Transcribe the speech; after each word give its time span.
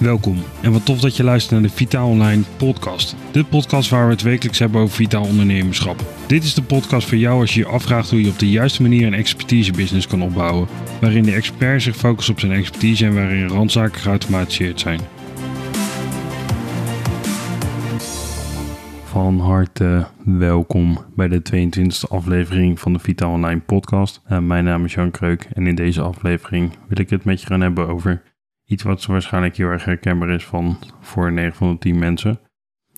Welkom 0.00 0.36
en 0.62 0.72
wat 0.72 0.86
tof 0.86 1.00
dat 1.00 1.16
je 1.16 1.24
luistert 1.24 1.52
naar 1.52 1.70
de 1.70 1.76
Vitaal 1.76 2.08
Online 2.08 2.42
podcast. 2.56 3.16
De 3.32 3.44
podcast 3.44 3.90
waar 3.90 4.06
we 4.06 4.12
het 4.12 4.22
wekelijks 4.22 4.58
hebben 4.58 4.80
over 4.80 4.94
vitaal 4.94 5.24
ondernemerschap. 5.24 6.04
Dit 6.26 6.44
is 6.44 6.54
de 6.54 6.62
podcast 6.62 7.08
voor 7.08 7.18
jou 7.18 7.40
als 7.40 7.54
je 7.54 7.60
je 7.60 7.66
afvraagt 7.66 8.10
hoe 8.10 8.22
je 8.22 8.30
op 8.30 8.38
de 8.38 8.50
juiste 8.50 8.82
manier 8.82 9.06
een 9.06 9.14
expertise-business 9.14 10.06
kan 10.06 10.22
opbouwen. 10.22 10.68
Waarin 11.00 11.22
de 11.22 11.32
expert 11.32 11.82
zich 11.82 11.96
focust 11.96 12.28
op 12.28 12.40
zijn 12.40 12.52
expertise 12.52 13.06
en 13.06 13.14
waarin 13.14 13.48
randzaken 13.48 14.00
geautomatiseerd 14.00 14.80
zijn. 14.80 15.00
Van 19.04 19.40
harte 19.40 20.06
welkom 20.24 20.98
bij 21.14 21.28
de 21.28 21.42
22e 21.54 22.08
aflevering 22.08 22.80
van 22.80 22.92
de 22.92 22.98
Vitaal 22.98 23.32
Online 23.32 23.60
podcast. 23.60 24.22
Uh, 24.30 24.38
mijn 24.38 24.64
naam 24.64 24.84
is 24.84 24.94
Jan 24.94 25.10
Kreuk 25.10 25.48
en 25.52 25.66
in 25.66 25.74
deze 25.74 26.00
aflevering 26.00 26.70
wil 26.88 27.00
ik 27.00 27.10
het 27.10 27.24
met 27.24 27.40
je 27.40 27.46
gaan 27.46 27.60
hebben 27.60 27.88
over 27.88 28.22
Iets 28.70 28.82
wat 28.82 29.06
waarschijnlijk 29.06 29.56
heel 29.56 29.68
erg 29.68 29.84
herkenbaar 29.84 30.30
is 30.30 30.44
van 30.44 30.78
voor 31.00 31.32
9 31.32 31.54
van 31.54 31.70
de 31.70 31.78
10 31.78 31.98
mensen. 31.98 32.40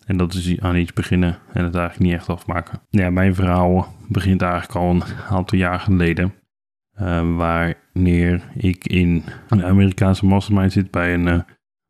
En 0.06 0.16
dat 0.16 0.34
is 0.34 0.60
aan 0.60 0.76
iets 0.76 0.92
beginnen 0.92 1.38
en 1.52 1.64
het 1.64 1.74
eigenlijk 1.74 2.10
niet 2.10 2.20
echt 2.20 2.28
afmaken. 2.28 2.80
Ja, 2.88 3.10
mijn 3.10 3.34
verhaal 3.34 3.94
begint 4.08 4.42
eigenlijk 4.42 4.74
al 4.74 4.90
een 4.90 5.02
aantal 5.28 5.58
jaar 5.58 5.80
geleden. 5.80 6.34
Uh, 7.00 7.36
wanneer 7.36 8.42
ik 8.54 8.86
in 8.86 9.24
een 9.48 9.64
Amerikaanse 9.64 10.26
mastermind 10.26 10.72
zit 10.72 10.90
bij 10.90 11.14
een, 11.14 11.26
uh, 11.26 11.40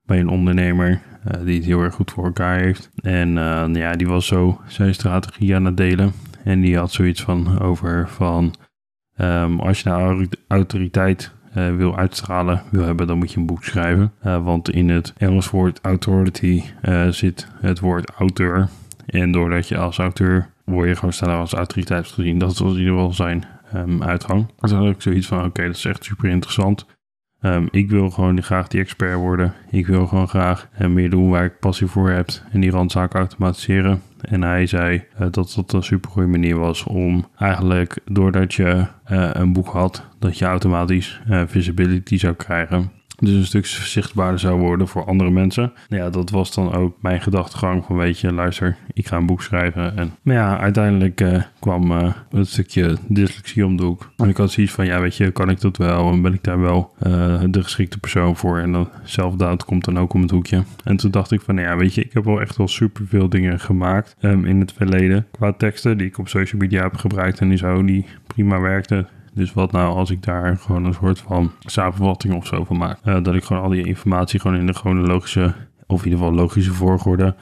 bij 0.03 0.21
een 0.21 0.29
ondernemer 0.29 0.91
uh, 0.91 1.45
die 1.45 1.57
het 1.57 1.65
heel 1.65 1.83
erg 1.83 1.95
goed 1.95 2.11
voor 2.11 2.25
elkaar 2.25 2.59
heeft. 2.59 2.91
En 3.03 3.35
ja, 3.75 3.93
die 3.93 4.07
was 4.07 4.27
zo 4.27 4.61
zijn 4.67 4.95
strategie 4.95 5.55
aan 5.55 5.65
het 5.65 5.77
delen. 5.77 6.13
En 6.45 6.61
die 6.61 6.77
had 6.77 6.93
zoiets 6.93 7.23
van 7.23 7.61
over 7.61 8.09
van 8.09 8.55
um, 9.17 9.61
als 9.61 9.81
je 9.81 9.89
nou 9.89 10.29
autoriteit 10.49 11.33
uh, 11.57 11.77
wil 11.77 11.97
uitstralen 11.97 12.63
wil 12.71 12.85
hebben, 12.85 13.07
dan 13.07 13.19
moet 13.19 13.33
je 13.33 13.39
een 13.39 13.47
boek 13.47 13.65
schrijven. 13.65 14.13
Uh, 14.27 14.45
want 14.45 14.71
in 14.71 14.89
het 14.89 15.13
Engels 15.17 15.51
woord 15.51 15.79
authority 15.83 16.63
uh, 16.83 17.09
zit 17.09 17.49
het 17.61 17.81
woord 17.81 18.11
auteur. 18.11 18.69
En 19.07 19.33
doordat 19.33 19.69
je 19.69 19.77
als 19.77 19.99
auteur 19.99 20.49
word 20.65 20.89
je 20.89 20.95
gewoon 20.95 21.13
sneller 21.13 21.37
als 21.37 21.53
autoriteit 21.53 22.07
gezien. 22.07 22.39
Dat 22.39 22.59
was 22.59 22.73
in 22.73 22.79
ieder 22.79 22.93
geval 22.93 23.13
zijn 23.13 23.45
um, 23.75 24.03
uitgang. 24.03 24.47
Dan 24.59 24.79
had 24.79 24.95
ik 24.95 25.03
zoiets 25.03 25.27
van, 25.27 25.45
oké, 25.45 25.67
dat 25.67 25.77
is 25.77 25.85
echt 25.85 26.05
super 26.05 26.29
interessant. 26.29 26.87
Um, 27.45 27.69
ik 27.71 27.91
wil 27.91 28.11
gewoon 28.11 28.43
graag 28.43 28.69
die 28.69 28.81
expert 28.81 29.17
worden. 29.17 29.55
Ik 29.71 29.87
wil 29.87 30.07
gewoon 30.07 30.29
graag 30.29 30.69
uh, 30.81 30.89
meer 30.89 31.11
doen 31.11 31.31
waar 31.31 31.45
ik 31.45 31.59
passie 31.59 31.87
voor 31.87 32.11
heb 32.11 32.29
en 32.53 32.61
die 32.61 32.71
randzaken 32.71 33.19
automatiseren. 33.19 34.03
En 34.21 34.43
hij 34.43 34.67
zei 34.67 35.05
uh, 35.21 35.27
dat 35.31 35.53
dat 35.57 35.73
een 35.73 35.83
super 35.83 36.11
goede 36.11 36.29
manier 36.29 36.59
was 36.59 36.85
om 36.85 37.27
eigenlijk 37.39 37.99
doordat 38.05 38.55
je 38.55 38.87
uh, 39.11 39.31
een 39.33 39.53
boek 39.53 39.69
had, 39.69 40.09
dat 40.19 40.39
je 40.39 40.45
automatisch 40.45 41.21
visibility 41.47 42.17
zou 42.17 42.35
krijgen 42.35 42.91
dus 43.23 43.35
een 43.35 43.47
stuk 43.47 43.67
zichtbaarder 43.67 44.39
zou 44.39 44.59
worden 44.59 44.89
voor 44.89 45.05
andere 45.05 45.31
mensen. 45.31 45.73
Nou 45.89 46.03
ja, 46.03 46.11
dat 46.11 46.31
was 46.31 46.55
dan 46.55 46.75
ook 46.75 46.97
mijn 47.01 47.21
gedachtegang 47.21 47.85
van 47.85 47.97
weet 47.97 48.19
je, 48.19 48.33
luister, 48.33 48.77
ik 48.93 49.07
ga 49.07 49.17
een 49.17 49.27
boek 49.27 49.43
schrijven. 49.43 49.97
En 49.97 50.15
maar 50.23 50.35
ja, 50.35 50.59
uiteindelijk 50.59 51.21
uh, 51.21 51.43
kwam 51.59 51.91
uh, 51.91 52.13
een 52.31 52.47
stukje 52.47 52.97
dyslexie 53.09 53.67
om 53.67 53.77
de 53.77 53.83
hoek. 53.83 54.11
En 54.17 54.29
ik 54.29 54.37
had 54.37 54.51
zoiets 54.51 54.73
van, 54.73 54.87
ja 54.87 55.01
weet 55.01 55.17
je, 55.17 55.31
kan 55.31 55.51
ik 55.51 55.61
dat 55.61 55.77
wel? 55.77 56.13
En 56.13 56.23
ben 56.23 56.35
ik 56.35 56.43
daar 56.43 56.61
wel 56.61 56.95
uh, 57.07 57.43
de 57.49 57.63
geschikte 57.63 57.99
persoon 57.99 58.37
voor? 58.37 58.59
En 58.59 58.73
dan 58.73 58.89
zelfdaad 59.05 59.65
komt 59.65 59.85
dan 59.85 59.99
ook 59.99 60.15
om 60.15 60.23
het 60.23 60.31
hoekje. 60.31 60.63
En 60.85 60.97
toen 60.97 61.11
dacht 61.11 61.31
ik 61.31 61.41
van, 61.41 61.55
nou 61.55 61.69
ja 61.69 61.77
weet 61.77 61.95
je, 61.95 62.05
ik 62.05 62.13
heb 62.13 62.25
wel 62.25 62.41
echt 62.41 62.57
wel 62.57 62.69
super 62.69 63.07
veel 63.07 63.29
dingen 63.29 63.61
gemaakt 63.61 64.17
um, 64.21 64.45
in 64.45 64.61
het 64.61 64.73
verleden. 64.73 65.27
Qua 65.31 65.53
teksten 65.53 65.99
die 65.99 66.07
ik 66.07 66.19
op 66.19 66.29
social 66.29 66.61
media 66.61 66.83
heb 66.83 66.97
gebruikt 66.97 67.41
en 67.41 67.49
die 67.49 67.59
zo, 67.59 67.85
die 67.85 68.07
prima 68.27 68.61
werkten. 68.61 69.09
Dus 69.35 69.53
wat 69.53 69.73
nou 69.73 69.95
als 69.95 70.11
ik 70.11 70.23
daar 70.23 70.57
gewoon 70.57 70.85
een 70.85 70.95
soort 70.95 71.19
van 71.19 71.53
samenvatting 71.61 72.35
of 72.35 72.47
zo 72.47 72.65
van 72.65 72.77
maak? 72.77 72.99
Uh, 73.05 73.23
dat 73.23 73.35
ik 73.35 73.45
gewoon 73.45 73.63
al 73.63 73.69
die 73.69 73.87
informatie 73.87 74.41
gewoon 74.41 74.57
in 74.57 74.67
de 74.67 74.73
chronologische, 74.73 75.55
of 75.87 75.99
in 75.99 76.11
ieder 76.11 76.19
geval 76.19 76.35
logische 76.35 76.73
volgorde, 76.73 77.35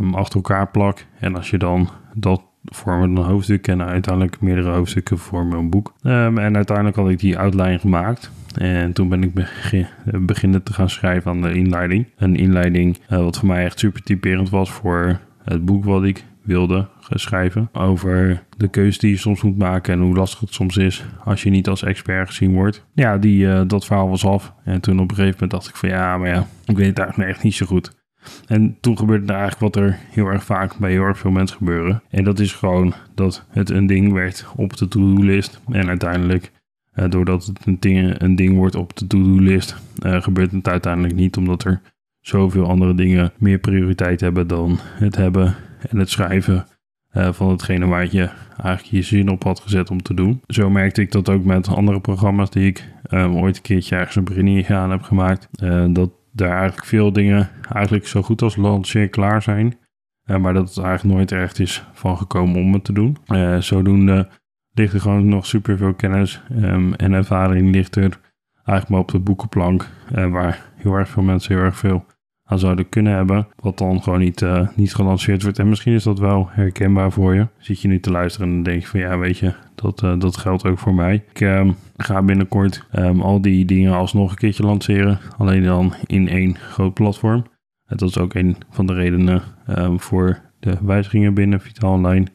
um, 0.00 0.14
achter 0.14 0.34
elkaar 0.34 0.70
plak. 0.70 1.06
En 1.18 1.36
als 1.36 1.50
je 1.50 1.58
dan 1.58 1.88
dat 2.14 2.42
vormen 2.64 3.16
een 3.16 3.24
hoofdstuk 3.24 3.68
en 3.68 3.82
uiteindelijk 3.82 4.40
meerdere 4.40 4.70
hoofdstukken 4.70 5.18
vormen 5.18 5.58
een 5.58 5.70
boek. 5.70 5.94
Um, 6.02 6.38
en 6.38 6.56
uiteindelijk 6.56 6.96
had 6.96 7.08
ik 7.08 7.18
die 7.18 7.38
outline 7.38 7.78
gemaakt. 7.78 8.30
En 8.54 8.92
toen 8.92 9.08
ben 9.08 9.22
ik 9.22 9.34
begin, 9.34 9.86
beginnen 10.20 10.62
te 10.62 10.72
gaan 10.72 10.90
schrijven 10.90 11.30
aan 11.30 11.42
de 11.42 11.52
inleiding. 11.52 12.06
Een 12.16 12.36
inleiding 12.36 12.98
uh, 13.10 13.18
wat 13.18 13.38
voor 13.38 13.48
mij 13.48 13.64
echt 13.64 13.78
super 13.78 14.02
typerend 14.02 14.50
was 14.50 14.70
voor 14.70 15.20
het 15.44 15.64
boek 15.64 15.84
wat 15.84 16.04
ik 16.04 16.24
wilde 16.42 16.88
schrijven. 17.08 17.68
Over 17.72 18.42
de 18.56 18.68
keuze 18.68 18.98
die 18.98 19.10
je 19.10 19.16
soms 19.16 19.42
moet 19.42 19.58
maken 19.58 19.94
en 19.94 20.00
hoe 20.00 20.16
lastig 20.16 20.40
het 20.40 20.54
soms 20.54 20.76
is 20.76 21.04
als 21.24 21.42
je 21.42 21.50
niet 21.50 21.68
als 21.68 21.82
expert 21.82 22.28
gezien 22.28 22.52
wordt. 22.52 22.86
Ja, 22.94 23.18
die, 23.18 23.46
uh, 23.46 23.62
dat 23.66 23.86
verhaal 23.86 24.08
was 24.08 24.24
af. 24.24 24.54
En 24.64 24.80
toen 24.80 25.00
op 25.00 25.10
een 25.10 25.16
gegeven 25.16 25.34
moment 25.34 25.50
dacht 25.50 25.68
ik 25.68 25.76
van 25.76 25.88
ja, 25.88 26.18
maar 26.18 26.28
ja, 26.28 26.46
ik 26.64 26.76
weet 26.76 26.86
het 26.86 26.98
eigenlijk 26.98 27.30
echt 27.30 27.42
niet 27.42 27.54
zo 27.54 27.66
goed. 27.66 27.98
En 28.46 28.76
toen 28.80 28.98
gebeurde 28.98 29.32
er 29.32 29.38
eigenlijk 29.38 29.74
wat 29.74 29.84
er 29.84 29.98
heel 30.10 30.26
erg 30.26 30.44
vaak 30.44 30.78
bij 30.78 30.90
heel 30.90 31.02
erg 31.02 31.18
veel 31.18 31.30
mensen 31.30 31.56
gebeuren. 31.56 32.02
En 32.10 32.24
dat 32.24 32.38
is 32.38 32.52
gewoon 32.52 32.94
dat 33.14 33.46
het 33.48 33.70
een 33.70 33.86
ding 33.86 34.12
werd 34.12 34.46
op 34.56 34.76
de 34.76 34.88
to-do-list. 34.88 35.60
En 35.68 35.88
uiteindelijk, 35.88 36.52
uh, 36.94 37.04
doordat 37.08 37.46
het 37.46 37.66
een 37.66 37.76
ding, 37.80 38.20
een 38.20 38.36
ding 38.36 38.56
wordt 38.56 38.74
op 38.74 38.96
de 38.96 39.06
to-do-list, 39.06 39.76
uh, 40.06 40.22
gebeurt 40.22 40.52
het 40.52 40.68
uiteindelijk 40.68 41.14
niet. 41.14 41.36
Omdat 41.36 41.64
er 41.64 41.80
zoveel 42.20 42.68
andere 42.68 42.94
dingen 42.94 43.32
meer 43.38 43.58
prioriteit 43.58 44.20
hebben 44.20 44.46
dan 44.46 44.78
het 44.80 45.16
hebben 45.16 45.56
en 45.88 45.98
het 45.98 46.10
schrijven 46.10 46.66
uh, 47.12 47.32
van 47.32 47.50
hetgene 47.50 47.86
waar 47.86 48.06
je 48.10 48.30
eigenlijk 48.56 48.82
je 48.82 49.02
zin 49.02 49.28
op 49.28 49.42
had 49.42 49.60
gezet 49.60 49.90
om 49.90 50.02
te 50.02 50.14
doen. 50.14 50.40
Zo 50.46 50.70
merkte 50.70 51.00
ik 51.00 51.12
dat 51.12 51.28
ook 51.28 51.44
met 51.44 51.68
andere 51.68 52.00
programma's 52.00 52.50
die 52.50 52.66
ik 52.66 52.84
um, 53.10 53.36
ooit 53.36 53.56
een 53.56 53.62
keertje 53.62 53.96
ergens 53.96 54.16
een 54.16 54.24
begin 54.24 54.64
gaan 54.64 54.90
heb 54.90 55.02
gemaakt. 55.02 55.48
Uh, 55.62 55.84
dat 55.90 56.10
daar 56.32 56.58
eigenlijk 56.58 56.86
veel 56.86 57.12
dingen 57.12 57.50
eigenlijk 57.72 58.06
zo 58.06 58.22
goed 58.22 58.42
als 58.42 58.56
lanceer 58.56 59.08
klaar 59.08 59.42
zijn. 59.42 59.78
Maar 60.40 60.54
dat 60.54 60.68
het 60.68 60.84
eigenlijk 60.84 61.16
nooit 61.16 61.32
echt 61.32 61.58
is 61.58 61.84
van 61.92 62.16
gekomen 62.16 62.60
om 62.60 62.72
het 62.72 62.84
te 62.84 62.92
doen. 62.92 63.16
zodoende 63.62 64.28
ligt 64.72 64.94
er 64.94 65.00
gewoon 65.00 65.28
nog 65.28 65.46
super 65.46 65.76
veel 65.76 65.94
kennis 65.94 66.42
um, 66.50 66.94
en 66.94 67.12
ervaring 67.12 67.70
ligt 67.74 67.96
er 67.96 68.20
eigenlijk 68.54 68.88
maar 68.88 69.00
op 69.00 69.10
de 69.10 69.18
boekenplank. 69.18 69.88
waar 70.10 70.70
heel 70.76 70.94
erg 70.94 71.08
veel 71.08 71.22
mensen 71.22 71.54
heel 71.54 71.64
erg 71.64 71.76
veel 71.76 72.04
aan 72.50 72.58
zouden 72.58 72.88
kunnen 72.88 73.12
hebben. 73.12 73.46
Wat 73.56 73.78
dan 73.78 74.02
gewoon 74.02 74.18
niet, 74.18 74.40
uh, 74.40 74.68
niet 74.74 74.94
gelanceerd 74.94 75.42
wordt. 75.42 75.58
En 75.58 75.68
misschien 75.68 75.94
is 75.94 76.02
dat 76.02 76.18
wel 76.18 76.48
herkenbaar 76.50 77.12
voor 77.12 77.34
je. 77.34 77.46
Zit 77.58 77.80
je 77.80 77.88
nu 77.88 78.00
te 78.00 78.10
luisteren 78.10 78.48
en 78.48 78.54
dan 78.54 78.62
denk 78.62 78.80
je 78.80 78.86
van 78.86 79.00
ja, 79.00 79.18
weet 79.18 79.38
je, 79.38 79.52
dat, 79.74 80.02
uh, 80.02 80.18
dat 80.18 80.36
geldt 80.36 80.64
ook 80.64 80.78
voor 80.78 80.94
mij. 80.94 81.24
Ik 81.30 81.40
uh, 81.40 81.70
ga 81.96 82.22
binnenkort 82.22 82.86
um, 82.98 83.20
al 83.20 83.40
die 83.40 83.64
dingen 83.64 83.92
alsnog 83.92 84.30
een 84.30 84.36
keertje 84.36 84.62
lanceren. 84.62 85.18
Alleen 85.36 85.62
dan 85.62 85.94
in 86.06 86.28
één 86.28 86.56
groot 86.56 86.94
platform. 86.94 87.44
En 87.86 87.96
dat 87.96 88.08
is 88.08 88.18
ook 88.18 88.34
een 88.34 88.56
van 88.70 88.86
de 88.86 88.94
redenen 88.94 89.42
um, 89.78 90.00
voor 90.00 90.38
de 90.60 90.76
wijzigingen 90.82 91.34
binnen 91.34 91.60
Vitaal 91.60 91.92
Online. 91.92 92.26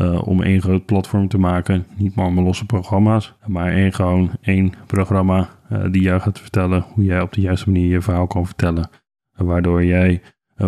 Uh, 0.00 0.28
om 0.28 0.42
één 0.42 0.60
groot 0.60 0.84
platform 0.84 1.28
te 1.28 1.38
maken. 1.38 1.86
Niet 1.96 2.14
maar 2.14 2.24
allemaal 2.24 2.44
losse 2.44 2.66
programma's. 2.66 3.34
Maar 3.46 3.72
één 3.72 3.92
gewoon 3.92 4.30
één 4.40 4.72
programma 4.86 5.48
uh, 5.72 5.84
die 5.90 6.02
jou 6.02 6.20
gaat 6.20 6.40
vertellen 6.40 6.84
hoe 6.92 7.04
jij 7.04 7.20
op 7.20 7.32
de 7.32 7.40
juiste 7.40 7.70
manier 7.70 7.88
je 7.88 8.00
verhaal 8.00 8.26
kan 8.26 8.46
vertellen. 8.46 8.90
Waardoor 9.36 9.84
jij 9.84 10.22
100% 10.62 10.66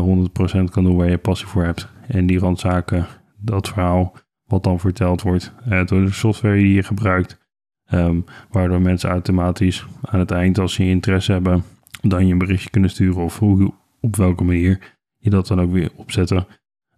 kan 0.70 0.84
doen 0.84 0.96
waar 0.96 1.10
je 1.10 1.18
passie 1.18 1.46
voor 1.46 1.64
hebt. 1.64 1.88
En 2.06 2.26
die 2.26 2.38
randzaken, 2.38 3.06
dat 3.38 3.68
verhaal 3.68 4.14
wat 4.44 4.62
dan 4.62 4.80
verteld 4.80 5.22
wordt 5.22 5.52
uh, 5.68 5.84
door 5.84 6.04
de 6.04 6.12
software 6.12 6.56
die 6.56 6.74
je 6.74 6.82
gebruikt. 6.82 7.44
Um, 7.92 8.24
waardoor 8.50 8.80
mensen 8.80 9.10
automatisch 9.10 9.86
aan 10.02 10.18
het 10.18 10.30
eind, 10.30 10.58
als 10.58 10.74
ze 10.74 10.82
interesse 10.82 11.32
hebben, 11.32 11.64
dan 12.00 12.26
je 12.26 12.32
een 12.32 12.38
berichtje 12.38 12.70
kunnen 12.70 12.90
sturen 12.90 13.22
of 13.22 13.38
hoe, 13.38 13.72
op 14.00 14.16
welke 14.16 14.44
manier 14.44 14.96
je 15.18 15.30
dat 15.30 15.46
dan 15.46 15.60
ook 15.60 15.72
weer 15.72 15.90
opzetten. 15.96 16.46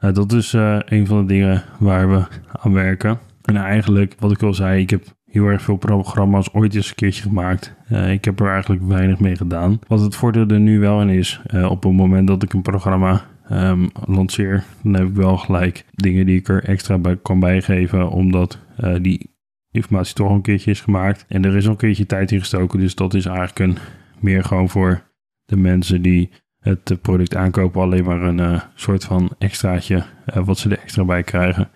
Uh, 0.00 0.12
dat 0.12 0.32
is 0.32 0.52
een 0.84 1.06
van 1.06 1.20
de 1.20 1.32
dingen 1.32 1.64
waar 1.78 2.10
we 2.10 2.26
aan 2.52 2.72
werken. 2.72 3.18
En 3.42 3.56
eigenlijk, 3.56 4.14
wat 4.18 4.30
ik 4.30 4.42
al 4.42 4.54
zei, 4.54 4.80
ik 4.80 4.90
heb 4.90 5.04
heel 5.28 5.46
erg 5.46 5.62
veel 5.62 5.76
programma's 5.76 6.48
ooit 6.52 6.74
eens 6.74 6.88
een 6.88 6.94
keertje 6.94 7.22
gemaakt. 7.22 7.74
Uh, 7.92 8.12
ik 8.12 8.24
heb 8.24 8.40
er 8.40 8.50
eigenlijk 8.50 8.82
weinig 8.82 9.20
mee 9.20 9.36
gedaan. 9.36 9.78
Wat 9.86 10.00
het 10.00 10.16
voordeel 10.16 10.46
er 10.48 10.60
nu 10.60 10.80
wel 10.80 11.00
in 11.00 11.08
is, 11.08 11.40
uh, 11.54 11.70
op 11.70 11.82
het 11.82 11.92
moment 11.92 12.26
dat 12.26 12.42
ik 12.42 12.52
een 12.52 12.62
programma 12.62 13.24
um, 13.50 13.90
lanceer, 14.04 14.64
dan 14.82 14.94
heb 14.94 15.08
ik 15.08 15.14
wel 15.14 15.36
gelijk 15.36 15.84
dingen 15.90 16.26
die 16.26 16.38
ik 16.38 16.48
er 16.48 16.64
extra 16.64 16.98
bij 16.98 17.16
kan 17.16 17.40
bijgeven, 17.40 18.10
omdat 18.10 18.58
uh, 18.80 18.94
die 19.02 19.36
informatie 19.70 20.14
toch 20.14 20.30
een 20.30 20.42
keertje 20.42 20.70
is 20.70 20.80
gemaakt. 20.80 21.24
En 21.28 21.44
er 21.44 21.56
is 21.56 21.64
al 21.64 21.70
een 21.70 21.76
keertje 21.76 22.06
tijd 22.06 22.32
in 22.32 22.38
gestoken, 22.38 22.78
dus 22.78 22.94
dat 22.94 23.14
is 23.14 23.26
eigenlijk 23.26 23.58
een, 23.58 23.78
meer 24.20 24.44
gewoon 24.44 24.68
voor 24.68 25.02
de 25.44 25.56
mensen 25.56 26.02
die 26.02 26.30
het 26.58 26.98
product 27.02 27.36
aankopen, 27.36 27.80
alleen 27.80 28.04
maar 28.04 28.22
een 28.22 28.60
soort 28.74 29.04
van 29.04 29.30
extraatje 29.38 30.04
wat 30.44 30.58
ze 30.58 30.70
er 30.70 30.78
extra 30.78 31.04
bij 31.04 31.22
krijgen. 31.22 31.68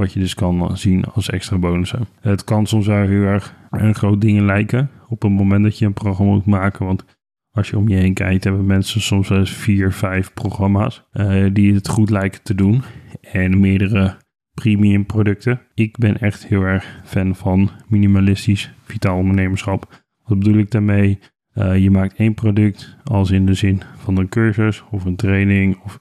Wat 0.00 0.12
je 0.12 0.20
dus 0.20 0.34
kan 0.34 0.76
zien 0.76 1.04
als 1.04 1.30
extra 1.30 1.58
bonussen. 1.58 2.08
Het 2.20 2.44
kan 2.44 2.66
soms 2.66 2.86
wel 2.86 3.06
heel 3.06 3.22
erg 3.22 3.54
een 3.70 3.94
groot 3.94 4.20
ding 4.20 4.40
lijken 4.40 4.90
op 5.08 5.22
het 5.22 5.30
moment 5.30 5.62
dat 5.62 5.78
je 5.78 5.86
een 5.86 5.92
programma 5.92 6.32
moet 6.32 6.46
maken. 6.46 6.86
Want 6.86 7.04
als 7.50 7.70
je 7.70 7.78
om 7.78 7.88
je 7.88 7.94
heen 7.94 8.14
kijkt, 8.14 8.44
hebben 8.44 8.66
mensen 8.66 9.00
soms 9.00 9.28
wel 9.28 9.38
eens 9.38 9.50
vier, 9.50 9.92
vijf 9.92 10.32
programma's 10.34 11.04
uh, 11.12 11.50
die 11.52 11.74
het 11.74 11.88
goed 11.88 12.10
lijken 12.10 12.42
te 12.42 12.54
doen. 12.54 12.82
En 13.20 13.60
meerdere 13.60 14.16
premium 14.54 15.06
producten. 15.06 15.60
Ik 15.74 15.98
ben 15.98 16.18
echt 16.18 16.46
heel 16.46 16.62
erg 16.62 17.00
fan 17.04 17.34
van 17.34 17.70
minimalistisch 17.88 18.72
vitaal 18.84 19.16
ondernemerschap. 19.16 20.04
Wat 20.24 20.38
bedoel 20.38 20.58
ik 20.58 20.70
daarmee? 20.70 21.18
je 21.54 21.90
maakt 21.90 22.16
één 22.16 22.34
product 22.34 22.96
als 23.04 23.30
in 23.30 23.46
de 23.46 23.54
zin 23.54 23.82
van 23.96 24.18
een 24.18 24.28
cursus 24.28 24.84
of 24.90 25.04
een 25.04 25.16
training 25.16 25.80
of 25.84 26.00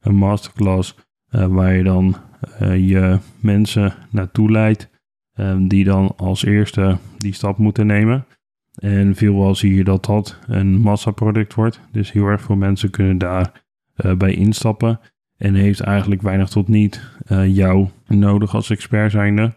een 0.00 0.14
masterclass 0.14 0.96
waar 1.30 1.74
je 1.74 1.82
dan 1.82 2.16
je 2.60 3.18
mensen 3.40 3.94
naartoe 4.10 4.50
leidt 4.50 4.88
Ehm, 5.34 5.66
die 5.66 5.84
dan 5.84 6.12
als 6.16 6.44
eerste 6.44 6.98
die 7.18 7.32
stap 7.32 7.58
moeten 7.58 7.86
nemen. 7.86 8.26
En 8.74 9.14
veelal 9.14 9.54
zie 9.54 9.74
je 9.74 9.84
dat 9.84 10.04
dat 10.04 10.38
een 10.46 10.80
massaproduct 10.80 11.54
wordt. 11.54 11.80
Dus 11.92 12.12
heel 12.12 12.26
erg 12.26 12.42
veel 12.42 12.56
mensen 12.56 12.90
kunnen 12.90 13.18
daar 13.18 13.62
uh, 13.96 14.14
bij 14.14 14.34
instappen. 14.34 15.00
En 15.36 15.54
heeft 15.54 15.80
eigenlijk 15.80 16.22
weinig 16.22 16.48
tot 16.48 16.68
niet 16.68 17.02
uh, 17.28 17.56
jou 17.56 17.88
nodig 18.06 18.54
als 18.54 18.70
expert 18.70 19.10
zijnde. 19.10 19.54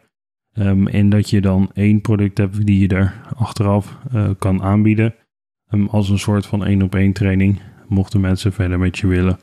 Um, 0.54 0.88
en 0.88 1.10
dat 1.10 1.30
je 1.30 1.42
dan 1.42 1.72
één 1.74 2.02
product 2.02 2.38
hebt 2.38 2.66
die 2.66 2.80
je 2.80 2.96
er 2.96 3.14
achteraf 3.36 3.98
kan 4.40 4.62
aanbieden. 4.62 5.16
Um, 5.70 5.88
als 5.88 6.10
een 6.10 6.20
soort 6.20 6.46
van 6.46 6.66
één 6.66 6.82
op 6.82 6.96
één 6.96 7.14
training. 7.14 7.62
Mochten 7.88 8.22
mensen 8.22 8.54
verder 8.54 8.80
met 8.80 8.98
je 8.98 9.08
willen. 9.08 9.40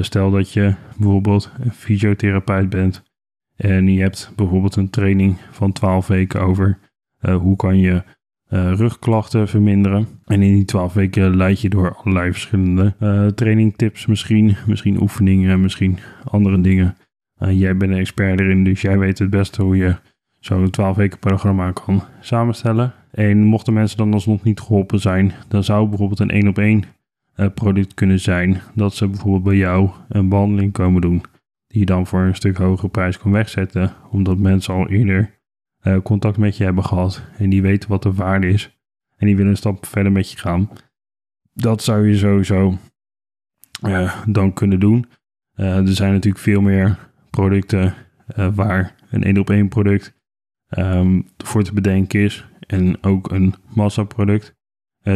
Stel 0.00 0.30
dat 0.30 0.52
je 0.52 0.74
bijvoorbeeld 0.96 1.50
een 1.60 1.72
fysiotherapeut 1.72 2.68
bent. 2.68 3.02
En 3.56 3.92
je 3.92 4.00
hebt 4.00 4.32
bijvoorbeeld 4.36 4.76
een 4.76 4.90
training 4.90 5.36
van 5.50 5.72
12 5.72 6.06
weken 6.06 6.40
over 6.40 6.78
uh, 7.20 7.36
hoe 7.36 7.56
kan 7.56 7.78
je 7.78 7.92
uh, 7.92 8.72
rugklachten 8.72 9.48
verminderen. 9.48 10.08
En 10.24 10.42
in 10.42 10.54
die 10.54 10.64
12 10.64 10.92
weken 10.92 11.36
leid 11.36 11.60
je 11.60 11.68
door 11.68 11.94
allerlei 11.94 12.32
verschillende 12.32 12.94
trainingtips 13.34 14.06
misschien. 14.06 14.56
Misschien 14.66 15.00
oefeningen, 15.00 15.60
misschien 15.60 15.98
andere 16.24 16.60
dingen. 16.60 16.96
jij 17.38 17.76
bent 17.76 17.92
een 17.92 17.98
expert 17.98 18.40
erin, 18.40 18.64
dus 18.64 18.80
jij 18.80 18.98
weet 18.98 19.18
het 19.18 19.30
beste 19.30 19.62
hoe 19.62 19.76
je 19.76 19.96
zo'n 20.40 20.70
12 20.70 20.96
weken 20.96 21.18
programma 21.18 21.72
kan 21.72 22.02
samenstellen. 22.20 22.92
En 23.10 23.42
mochten 23.42 23.72
mensen 23.72 23.96
dan 23.96 24.12
alsnog 24.12 24.42
niet 24.42 24.60
geholpen 24.60 25.00
zijn, 25.00 25.32
dan 25.48 25.64
zou 25.64 25.88
bijvoorbeeld 25.88 26.20
een 26.20 26.30
1 26.30 26.48
op 26.48 26.58
1 26.58 26.84
product 27.54 27.94
kunnen 27.94 28.20
zijn 28.20 28.60
dat 28.74 28.94
ze 28.94 29.08
bijvoorbeeld 29.08 29.42
bij 29.42 29.56
jou 29.56 29.90
een 30.08 30.28
behandeling 30.28 30.72
komen 30.72 31.00
doen 31.00 31.22
die 31.74 31.82
je 31.82 31.86
dan 31.86 32.06
voor 32.06 32.20
een 32.20 32.34
stuk 32.34 32.56
hogere 32.56 32.88
prijs 32.88 33.18
kan 33.18 33.30
wegzetten, 33.30 33.92
omdat 34.10 34.38
mensen 34.38 34.74
al 34.74 34.88
eerder 34.88 35.38
uh, 35.82 35.96
contact 36.02 36.36
met 36.36 36.56
je 36.56 36.64
hebben 36.64 36.84
gehad 36.84 37.22
en 37.38 37.50
die 37.50 37.62
weten 37.62 37.88
wat 37.88 38.02
de 38.02 38.12
waarde 38.12 38.48
is 38.48 38.78
en 39.16 39.26
die 39.26 39.36
willen 39.36 39.50
een 39.50 39.56
stap 39.56 39.86
verder 39.86 40.12
met 40.12 40.30
je 40.30 40.38
gaan. 40.38 40.70
Dat 41.52 41.82
zou 41.82 42.08
je 42.08 42.16
sowieso 42.16 42.78
uh, 43.86 44.24
dan 44.26 44.52
kunnen 44.52 44.80
doen. 44.80 45.06
Uh, 45.56 45.76
er 45.76 45.94
zijn 45.94 46.12
natuurlijk 46.12 46.42
veel 46.42 46.60
meer 46.60 46.98
producten 47.30 47.94
waar 48.54 48.94
een 49.10 49.24
één 49.24 49.38
op 49.38 49.50
één 49.50 49.68
product 49.68 50.14
um, 50.78 51.28
voor 51.36 51.62
te 51.62 51.74
bedenken 51.74 52.20
is 52.20 52.46
en 52.66 53.02
ook 53.02 53.30
een 53.30 53.54
massaproduct. 53.74 54.54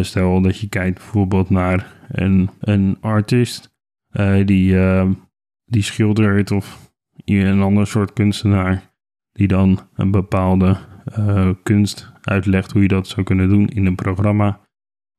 stel 0.01 0.41
dat 0.41 0.59
je 0.59 0.69
kijkt 0.69 0.99
bijvoorbeeld 0.99 1.51
naar 1.51 1.98
een, 2.09 2.51
een 2.61 2.97
artist 3.01 3.77
die 4.45 4.79
ehm, 4.79 5.13
die 5.69 5.83
schildert 5.83 6.51
of 6.51 6.93
een 7.25 7.61
ander 7.61 7.87
soort 7.87 8.13
kunstenaar 8.13 8.83
die 9.33 9.49
dan 9.49 9.81
een 9.95 10.11
bepaalde 10.11 10.77
uh, 11.19 11.51
kunst 11.63 12.13
uitlegt 12.23 12.73
hoe 12.73 12.83
je 12.83 12.89
dat 12.89 13.09
zou 13.09 13.27
kunnen 13.27 13.49
doen 13.49 13.67
in 13.67 13.87
een 13.87 13.95
programma. 13.95 14.61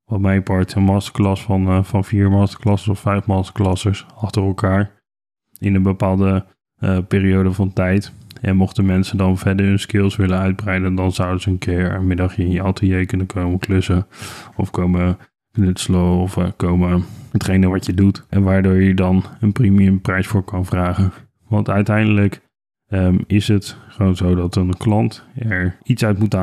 Wat 0.03 0.19
mij 0.19 0.41
part 0.41 0.73
een 0.73 0.83
masterclass 0.83 1.43
van, 1.43 1.67
uh, 1.67 1.83
van 1.83 2.03
vier 2.03 2.29
masterclasses 2.29 2.87
of 2.87 2.99
vijf 2.99 3.25
masterclasses 3.25 4.05
achter 4.15 4.43
elkaar 4.43 4.91
in 5.57 5.75
een 5.75 5.83
bepaalde 5.83 6.45
uh, 6.79 6.97
periode 7.07 7.51
van 7.51 7.73
tijd. 7.73 8.13
En 8.41 8.55
mochten 8.55 8.85
mensen 8.85 9.17
dan 9.17 9.37
verder 9.37 9.65
hun 9.65 9.79
skills 9.79 10.15
willen 10.15 10.39
uitbreiden, 10.39 10.95
dan 10.95 11.11
zouden 11.11 11.41
ze 11.41 11.49
een 11.49 11.57
keer 11.57 11.93
een 11.93 12.07
middagje 12.07 12.43
in 12.43 12.51
je 12.51 12.63
atelier 12.63 13.05
kunnen 13.05 13.27
komen 13.27 13.59
klussen 13.59 14.07
of 14.55 14.71
komen 14.71 15.17
knutselen 15.51 16.17
of 16.17 16.37
uh, 16.37 16.47
komen 16.55 17.03
hetgene 17.31 17.67
wat 17.67 17.85
je 17.85 17.93
doet. 17.93 18.25
En 18.29 18.43
waardoor 18.43 18.81
je 18.81 18.93
dan 18.93 19.23
een 19.39 19.51
premium 19.51 20.01
prijs 20.01 20.27
voor 20.27 20.43
kan 20.43 20.65
vragen. 20.65 21.11
Want 21.47 21.69
uiteindelijk 21.69 22.41
um, 22.87 23.23
is 23.27 23.47
het 23.47 23.77
gewoon 23.87 24.15
zo 24.15 24.35
dat 24.35 24.55
een 24.55 24.77
klant 24.77 25.25
er 25.35 25.77
iets 25.83 26.05
uit, 26.05 26.19
moet 26.19 26.35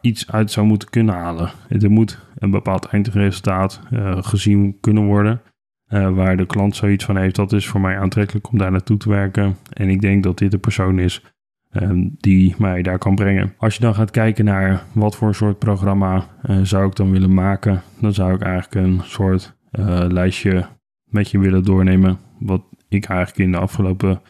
iets 0.00 0.30
uit 0.30 0.50
zou 0.50 0.66
moeten 0.66 0.90
kunnen 0.90 1.14
halen. 1.14 1.50
Er 1.68 1.90
moet 1.90 2.18
een 2.38 2.50
bepaald 2.50 2.84
eindresultaat 2.84 3.80
uh, 3.92 4.16
gezien 4.20 4.76
kunnen 4.80 5.04
worden. 5.04 5.40
Uh, 5.88 6.14
waar 6.14 6.36
de 6.36 6.46
klant 6.46 6.76
zoiets 6.76 7.04
van 7.04 7.16
heeft, 7.16 7.36
dat 7.36 7.52
is 7.52 7.68
voor 7.68 7.80
mij 7.80 7.98
aantrekkelijk 7.98 8.48
om 8.48 8.58
daar 8.58 8.70
naartoe 8.70 8.96
te 8.96 9.08
werken. 9.08 9.56
En 9.72 9.88
ik 9.88 10.00
denk 10.00 10.22
dat 10.22 10.38
dit 10.38 10.50
de 10.50 10.58
persoon 10.58 10.98
is 10.98 11.22
Ehm, 11.72 12.08
die 12.16 12.54
mij 12.58 12.82
daar 12.82 12.98
kan 12.98 13.14
brengen. 13.14 13.54
Als 13.56 13.74
je 13.74 13.80
dan 13.80 13.94
gaat 13.94 14.10
kijken 14.10 14.44
naar 14.44 14.82
wat 14.92 15.16
voor 15.16 15.34
soort 15.34 15.58
programma 15.58 16.26
uh, 16.46 16.58
zou 16.62 16.86
ik 16.86 16.96
dan 16.96 17.10
willen 17.10 17.34
maken, 17.34 17.82
dan 18.00 18.14
zou 18.14 18.34
ik 18.34 18.40
eigenlijk 18.40 18.86
een 18.86 19.00
soort 19.04 19.56
uh, 19.70 20.04
lijstje 20.08 20.66
met 21.04 21.30
je 21.30 21.38
willen 21.38 21.64
doornemen. 21.64 22.18
Wat 22.38 22.62
ik 22.88 23.04
eigenlijk 23.04 23.38
in 23.38 23.52
de 23.52 23.58
afgelopen 23.58 24.20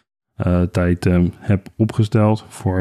uh, 0.47 0.63
tijd 0.63 1.07
ehm, 1.07 1.29
heb 1.39 1.69
opgesteld 1.77 2.45
voor 2.49 2.79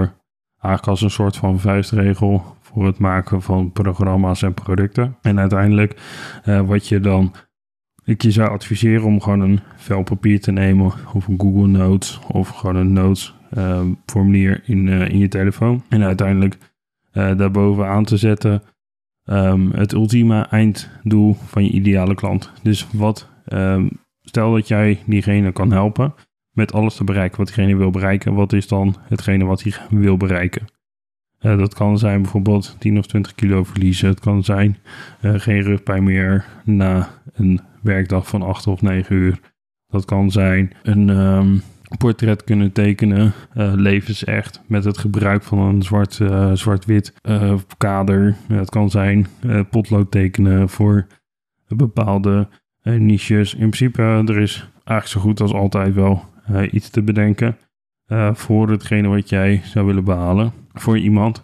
eigenlijk 0.58 0.88
als 0.88 1.02
een 1.02 1.10
soort 1.10 1.38
van 1.38 1.60
vuistregel 1.60 2.56
voor 2.60 2.86
het 2.86 2.98
maken 2.98 3.42
van 3.42 3.72
programma's 3.72 4.42
en 4.42 4.54
producten. 4.54 5.18
En 5.22 5.40
uiteindelijk 5.40 6.02
wat 6.66 6.88
je 6.88 7.00
dan 7.00 7.34
ik 8.04 8.24
zou 8.28 8.50
adviseren 8.50 9.06
om 9.06 9.22
gewoon 9.22 9.40
een 9.40 9.60
vel 9.76 10.04
papier 10.04 10.42
te 10.42 10.52
nemen 10.52 10.94
of 11.14 11.28
een 11.28 11.40
Google 11.40 11.68
Notes 11.68 12.20
of 12.28 12.50
gewoon 12.50 12.76
een 12.76 12.94
Notes 12.94 13.34
formulier 14.06 14.62
in, 14.66 14.90
eh, 14.90 15.10
in 15.10 15.18
je 15.18 15.28
telefoon. 15.28 15.84
En 15.90 16.04
uiteindelijk 16.04 16.58
uh, 17.14 17.38
daarboven 17.38 17.88
aan 17.88 18.04
te 18.04 18.18
zetten 18.18 18.62
ehm, 19.26 19.70
het 19.70 19.92
ultieme 19.92 20.42
einddoel 20.42 21.36
van 21.46 21.64
je 21.64 21.72
ideale 21.72 22.16
klant. 22.16 22.52
Dus 22.64 22.88
wat, 22.92 23.30
ehm, 23.46 23.88
stel 24.22 24.54
dat 24.54 24.68
jij 24.68 25.00
diegene 25.06 25.52
kan 25.52 25.72
helpen 25.72 26.14
met 26.52 26.74
alles 26.74 26.96
te 26.96 27.04
bereiken 27.04 27.38
wat 27.38 27.48
diegene 27.48 27.76
wil 27.76 27.90
bereiken. 27.90 28.34
Wat 28.34 28.54
is 28.54 28.68
dan 28.68 28.96
hetgene 29.02 29.46
wat 29.46 29.64
hij 29.64 29.74
wil 29.90 30.18
bereiken? 30.18 30.68
Uh, 31.42 31.58
dat 31.58 31.74
kan 31.74 31.98
zijn 31.98 32.22
bijvoorbeeld 32.22 32.76
10 32.80 32.98
of 32.98 33.06
20 33.06 33.36
kilo 33.36 33.64
verliezen. 33.64 34.10
Het 34.10 34.20
kan 34.20 34.44
zijn 34.44 34.78
geen 35.22 35.62
rugpijn 35.62 36.04
meer 36.04 36.46
na 36.64 37.10
een 37.34 37.60
werkdag 37.82 38.28
van 38.28 38.42
8 38.42 38.68
of 38.68 38.82
9 38.82 39.16
uur. 39.16 39.40
Dat 39.88 40.06
kan 40.06 40.32
zijn 40.32 40.72
een, 40.84 41.10
portret 41.98 42.44
kunnen 42.44 42.72
tekenen, 42.72 43.34
uh, 43.58 43.74
levensecht, 43.76 44.62
met 44.68 44.84
het 44.84 44.98
gebruik 44.98 45.44
van 45.44 45.60
een 45.60 45.82
zwart, 45.82 46.20
uh, 46.20 46.52
zwart-wit 46.54 47.14
uh, 47.24 47.54
kader. 47.78 48.36
het 48.48 48.70
kan 48.70 48.90
zijn 48.90 49.28
potlood 49.70 50.12
tekenen 50.12 50.70
voor 50.70 51.08
bepaalde 51.68 52.48
niches. 52.84 53.54
In 53.54 53.60
principe, 53.60 54.02
er 54.02 54.38
is 54.38 54.70
eigenlijk 54.74 55.08
zo 55.08 55.20
goed 55.20 55.42
als 55.42 55.54
altijd 55.54 55.94
wel 55.94 56.24
iets 56.72 56.90
te 56.90 57.02
bedenken 57.02 57.58
voor 58.34 58.70
hetgene 58.70 59.08
wat 59.08 59.30
jij 59.30 59.62
zou 59.64 59.86
willen 59.86 60.04
behalen 60.04 60.52
voor 60.74 60.98
iemand. 60.98 61.42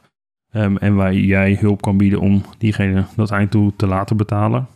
Um, 0.51 0.77
en 0.77 0.95
waar 0.95 1.13
jij 1.13 1.57
hulp 1.59 1.81
kan 1.81 1.97
bieden 1.97 2.19
om 2.19 2.43
diegene 2.57 3.05
dat 3.15 3.31
einddoel 3.31 3.73
te 3.75 3.87
laten 3.87 4.17
betalen. 4.17 4.67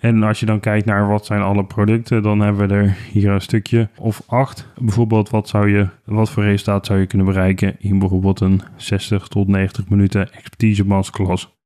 En 0.00 0.22
als 0.22 0.40
je 0.40 0.46
dan 0.46 0.60
kijkt 0.60 0.86
naar 0.86 1.08
wat 1.08 1.26
zijn 1.26 1.40
alle 1.40 1.64
producten, 1.64 2.22
dan 2.22 2.40
hebben 2.40 2.68
we 2.68 2.74
er 2.74 2.96
hier 3.12 3.30
een 3.30 3.40
stukje 3.40 3.88
of 3.98 4.22
acht. 4.26 4.68
Bijvoorbeeld 4.78 5.30
wat, 5.30 5.48
zou 5.48 5.70
je, 5.70 5.88
wat 6.04 6.30
voor 6.30 6.42
resultaat 6.42 6.86
zou 6.86 6.98
je 6.98 7.06
kunnen 7.06 7.26
bereiken 7.26 7.76
in 7.78 7.98
bijvoorbeeld 7.98 8.40
een 8.40 8.62
60 8.76 9.28
tot 9.28 9.48
90 9.48 9.88
minuten 9.88 10.32
expertise 10.32 10.86
masterclass. 10.86 11.58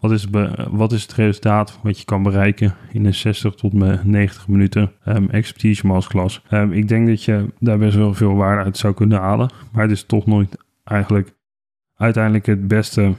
Wat 0.00 0.12
is, 0.12 0.26
wat 0.70 0.92
is 0.92 1.02
het 1.02 1.12
resultaat 1.12 1.78
wat 1.82 1.98
je 1.98 2.04
kan 2.04 2.22
bereiken 2.22 2.74
in 2.92 3.04
een 3.04 3.14
60 3.14 3.54
tot 3.54 3.72
90 3.72 4.48
minuten 4.48 4.92
um, 5.06 5.30
expertise 5.30 5.86
masterclass? 5.86 6.42
Um, 6.50 6.72
ik 6.72 6.88
denk 6.88 7.08
dat 7.08 7.24
je 7.24 7.52
daar 7.58 7.78
best 7.78 7.96
wel 7.96 8.14
veel 8.14 8.34
waarde 8.34 8.64
uit 8.64 8.76
zou 8.76 8.94
kunnen 8.94 9.18
halen. 9.18 9.50
Maar 9.72 9.82
het 9.82 9.92
is 9.92 10.04
toch 10.04 10.26
nooit 10.26 10.56
eigenlijk 10.84 11.34
uiteindelijk 11.96 12.46
het 12.46 12.68
beste 12.68 13.14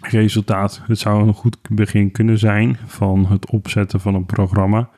resultaat. 0.00 0.82
Het 0.86 0.98
zou 0.98 1.26
een 1.26 1.34
goed 1.34 1.58
begin 1.70 2.10
kunnen 2.10 2.38
zijn 2.38 2.76
van 2.86 3.26
het 3.26 3.50
opzetten 3.50 4.00
van 4.00 4.14
een 4.14 4.26
programma. 4.26 4.90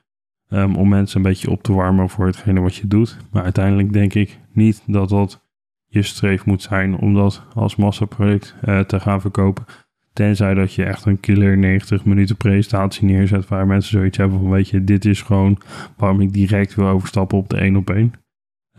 Um, 0.51 0.77
om 0.77 0.89
mensen 0.89 1.17
een 1.17 1.23
beetje 1.23 1.51
op 1.51 1.63
te 1.63 1.73
warmen 1.73 2.09
voor 2.09 2.27
hetgene 2.27 2.61
wat 2.61 2.75
je 2.75 2.87
doet. 2.87 3.17
Maar 3.31 3.43
uiteindelijk 3.43 3.93
denk 3.93 4.15
ik 4.15 4.39
niet 4.53 4.83
dat 4.87 5.09
dat 5.09 5.47
je 5.87 6.03
streef 6.03 6.45
moet 6.45 6.63
zijn 6.63 6.97
om 6.97 7.15
dat 7.15 7.43
als 7.55 7.77
massaproduct 7.77 8.55
uh, 8.65 8.81
te 8.81 9.01
gaan 9.01 9.21
verkopen. 9.21 9.65
Tenzij 10.13 10.55
dat 10.55 10.75
je 10.75 10.85
echt 10.85 11.05
een 11.05 11.21
killer 11.21 11.59
90 11.59 12.05
minuten 12.05 12.37
presentatie 12.37 13.05
neerzet 13.05 13.49
waar 13.49 13.67
mensen 13.67 13.91
zoiets 13.91 14.17
hebben 14.17 14.39
van 14.39 14.51
weet 14.51 14.69
je, 14.69 14.85
dit 14.85 15.05
is 15.05 15.23
gewoon 15.23 15.59
waarom 15.97 16.21
ik 16.21 16.33
direct 16.33 16.75
wil 16.75 16.87
overstappen 16.87 17.39
op 17.39 17.49
de 17.49 17.57
één 17.57 17.77
op 17.77 17.91
één. 17.91 18.13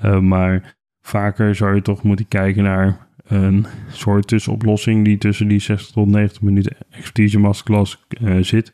Uh, 0.03 0.19
maar 0.19 0.75
vaker 1.01 1.55
zou 1.55 1.75
je 1.75 1.81
toch 1.81 2.03
moeten 2.03 2.27
kijken 2.27 2.63
naar 2.63 3.07
een 3.29 3.65
soort 3.91 4.27
tussenoplossing 4.27 5.05
die 5.05 5.17
tussen 5.17 5.47
die 5.47 5.59
60 5.59 5.91
tot 5.91 6.07
90 6.07 6.41
minuten 6.41 6.75
expertise 6.89 7.39
masterclass 7.39 8.05
uh, 8.21 8.43
zit. 8.43 8.73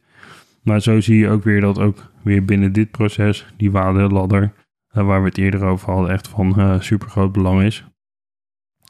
Maar 0.64 0.82
zo 0.82 1.02
zie 1.02 1.18
je 1.18 1.30
ook 1.30 1.44
weer 1.44 1.62
dat 1.62 1.80
ook 1.80 2.12
weer 2.24 2.46
binnen 2.46 2.74
dit 2.74 2.92
proces 2.92 3.46
die 3.58 3.72
waardeladder, 3.72 4.54
uh, 4.94 5.06
waar 5.06 5.22
we 5.22 5.28
het 5.28 5.38
eerder 5.38 5.64
over 5.64 5.92
hadden, 5.92 6.12
echt 6.12 6.28
van 6.28 6.54
uh, 6.58 6.80
super 6.80 7.10
groot 7.10 7.32
belang 7.32 7.62
is. 7.62 7.86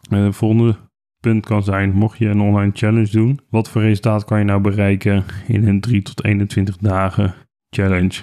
de 0.09 0.33
volgende 0.33 0.75
punt 1.19 1.45
kan 1.45 1.63
zijn, 1.63 1.91
mocht 1.91 2.17
je 2.17 2.27
een 2.27 2.41
online 2.41 2.71
challenge 2.73 3.11
doen, 3.11 3.39
wat 3.49 3.69
voor 3.69 3.81
resultaat 3.81 4.25
kan 4.25 4.39
je 4.39 4.45
nou 4.45 4.61
bereiken 4.61 5.23
in 5.47 5.67
een 5.67 5.79
3 5.79 6.01
tot 6.01 6.23
21 6.23 6.77
dagen 6.77 7.33
challenge? 7.69 8.21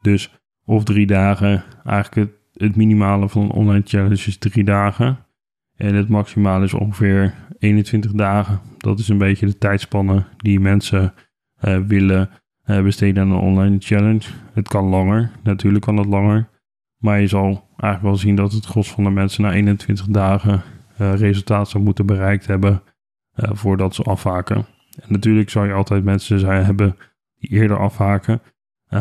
Dus 0.00 0.40
of 0.64 0.84
drie 0.84 1.06
dagen, 1.06 1.64
eigenlijk 1.84 2.30
het, 2.30 2.62
het 2.62 2.76
minimale 2.76 3.28
van 3.28 3.42
een 3.42 3.50
online 3.50 3.82
challenge 3.84 4.26
is 4.26 4.38
drie 4.38 4.64
dagen. 4.64 5.25
En 5.76 5.94
het 5.94 6.08
maximale 6.08 6.64
is 6.64 6.74
ongeveer 6.74 7.34
21 7.58 8.12
dagen. 8.12 8.60
Dat 8.78 8.98
is 8.98 9.08
een 9.08 9.18
beetje 9.18 9.46
de 9.46 9.58
tijdspanne 9.58 10.24
die 10.36 10.60
mensen 10.60 11.14
uh, 11.64 11.78
willen 11.78 12.30
uh, 12.66 12.82
besteden 12.82 13.22
aan 13.22 13.30
een 13.30 13.38
online 13.38 13.76
challenge. 13.78 14.28
Het 14.52 14.68
kan 14.68 14.84
langer, 14.84 15.30
natuurlijk 15.42 15.84
kan 15.84 15.96
het 15.96 16.06
langer. 16.06 16.48
Maar 16.96 17.20
je 17.20 17.26
zal 17.26 17.68
eigenlijk 17.68 18.02
wel 18.02 18.16
zien 18.16 18.36
dat 18.36 18.52
het 18.52 18.66
gros 18.66 18.90
van 18.90 19.04
de 19.04 19.10
mensen 19.10 19.42
na 19.42 19.52
21 19.52 20.06
dagen 20.06 20.62
uh, 21.00 21.14
resultaat 21.14 21.68
zou 21.68 21.84
moeten 21.84 22.06
bereikt 22.06 22.46
hebben 22.46 22.82
voordat 23.38 23.94
ze 23.94 24.02
afhaken. 24.02 24.56
En 25.00 25.06
natuurlijk 25.08 25.50
zou 25.50 25.66
je 25.66 25.72
altijd 25.72 26.04
mensen 26.04 26.38
zijn 26.38 26.64
hebben 26.64 26.96
die 27.38 27.50
eerder 27.50 27.78
afhaken. 27.78 28.42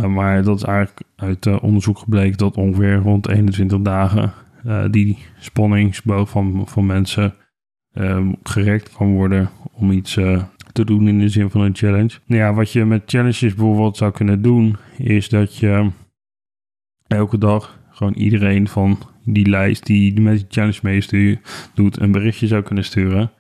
maar 0.07 0.43
dat 0.43 0.57
is 0.57 0.63
eigenlijk 0.63 1.01
uit 1.15 1.59
onderzoek 1.59 1.97
gebleken 1.97 2.37
dat 2.37 2.57
ongeveer 2.57 2.95
rond 2.95 3.27
21 3.27 3.79
dagen 3.79 4.33
die 4.91 5.17
spanningsboog 5.39 6.29
van, 6.29 6.67
van 6.67 6.85
mensen 6.85 7.35
gerekt 8.43 8.91
kan 8.91 9.13
worden 9.13 9.49
om 9.73 9.91
iets 9.91 10.13
te 10.71 10.85
doen 10.85 11.07
in 11.07 11.19
de 11.19 11.29
zin 11.29 11.49
van 11.49 11.61
een 11.61 11.75
challenge. 11.75 12.19
Nou 12.25 12.41
ja, 12.41 12.53
wat 12.53 12.71
je 12.71 12.85
met 12.85 13.03
challenges 13.05 13.39
bijvoorbeeld 13.53 13.97
zou 13.97 14.11
kunnen 14.11 14.41
doen, 14.41 14.75
is 14.97 15.29
dat 15.29 15.57
je 15.57 15.89
elke 17.07 17.37
dag 17.37 17.79
gewoon 17.89 18.13
iedereen 18.13 18.67
van 18.67 18.97
die 19.23 19.49
lijst 19.49 19.85
die 19.85 20.21
met 20.21 20.37
die 20.37 20.45
challenge 20.49 20.79
meestuurt, 20.81 21.69
doet, 21.73 21.99
een 21.99 22.11
berichtje 22.11 22.47
zou 22.47 22.63
kunnen 22.63 22.83
sturen 22.83 23.31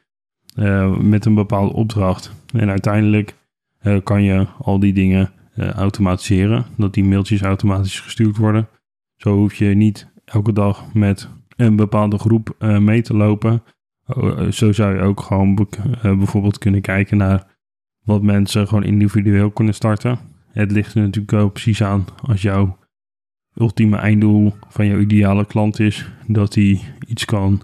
uh, 0.55 0.97
met 0.97 1.25
een 1.25 1.35
bepaalde 1.35 1.73
opdracht. 1.73 2.33
En 2.53 2.69
uiteindelijk 2.69 3.35
uh, 3.83 3.97
kan 4.03 4.23
je 4.23 4.47
al 4.57 4.79
die 4.79 4.93
dingen 4.93 5.31
uh, 5.55 5.69
automatiseren, 5.69 6.65
dat 6.77 6.93
die 6.93 7.03
mailtjes 7.03 7.41
automatisch 7.41 7.99
gestuurd 7.99 8.37
worden. 8.37 8.67
Zo 9.15 9.35
hoef 9.35 9.53
je 9.53 9.65
niet 9.65 10.13
elke 10.25 10.53
dag 10.53 10.93
met 10.93 11.29
een 11.55 11.75
bepaalde 11.75 12.17
groep 12.17 12.55
mee 12.79 13.01
te 13.01 13.13
lopen. 13.13 13.63
Oh, 14.05 14.39
eh, 14.39 14.51
zo 14.51 14.71
zou 14.71 14.95
je 14.95 15.01
ook 15.01 15.19
gewoon 15.21 15.67
eh, 15.79 16.17
bijvoorbeeld 16.17 16.57
kunnen 16.57 16.81
kijken 16.81 17.17
naar 17.17 17.57
wat 18.03 18.21
mensen 18.21 18.67
gewoon 18.67 18.83
individueel 18.83 19.51
kunnen 19.51 19.73
starten. 19.73 20.19
Het 20.51 20.71
ligt 20.71 20.95
er 20.95 21.01
natuurlijk 21.01 21.33
ook 21.33 21.53
precies 21.53 21.83
aan 21.83 22.05
als 22.21 22.41
jouw 22.41 22.77
ultieme 23.55 23.97
einddoel 23.97 24.53
van 24.69 24.87
jouw 24.87 24.99
ideale 24.99 25.45
klant 25.45 25.79
is 25.79 26.11
dat 26.27 26.55
hij 26.55 26.81
iets 27.07 27.25
kan 27.25 27.61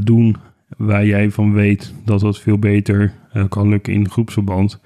doen 0.00 0.36
waar 0.76 1.06
jij 1.06 1.30
van 1.30 1.52
weet 1.52 1.94
dat 2.04 2.20
dat 2.20 2.38
veel 2.38 2.58
beter 2.58 3.14
kan 3.48 3.68
lukken 3.68 3.92
in 3.92 4.10
groepsverband. 4.10 4.80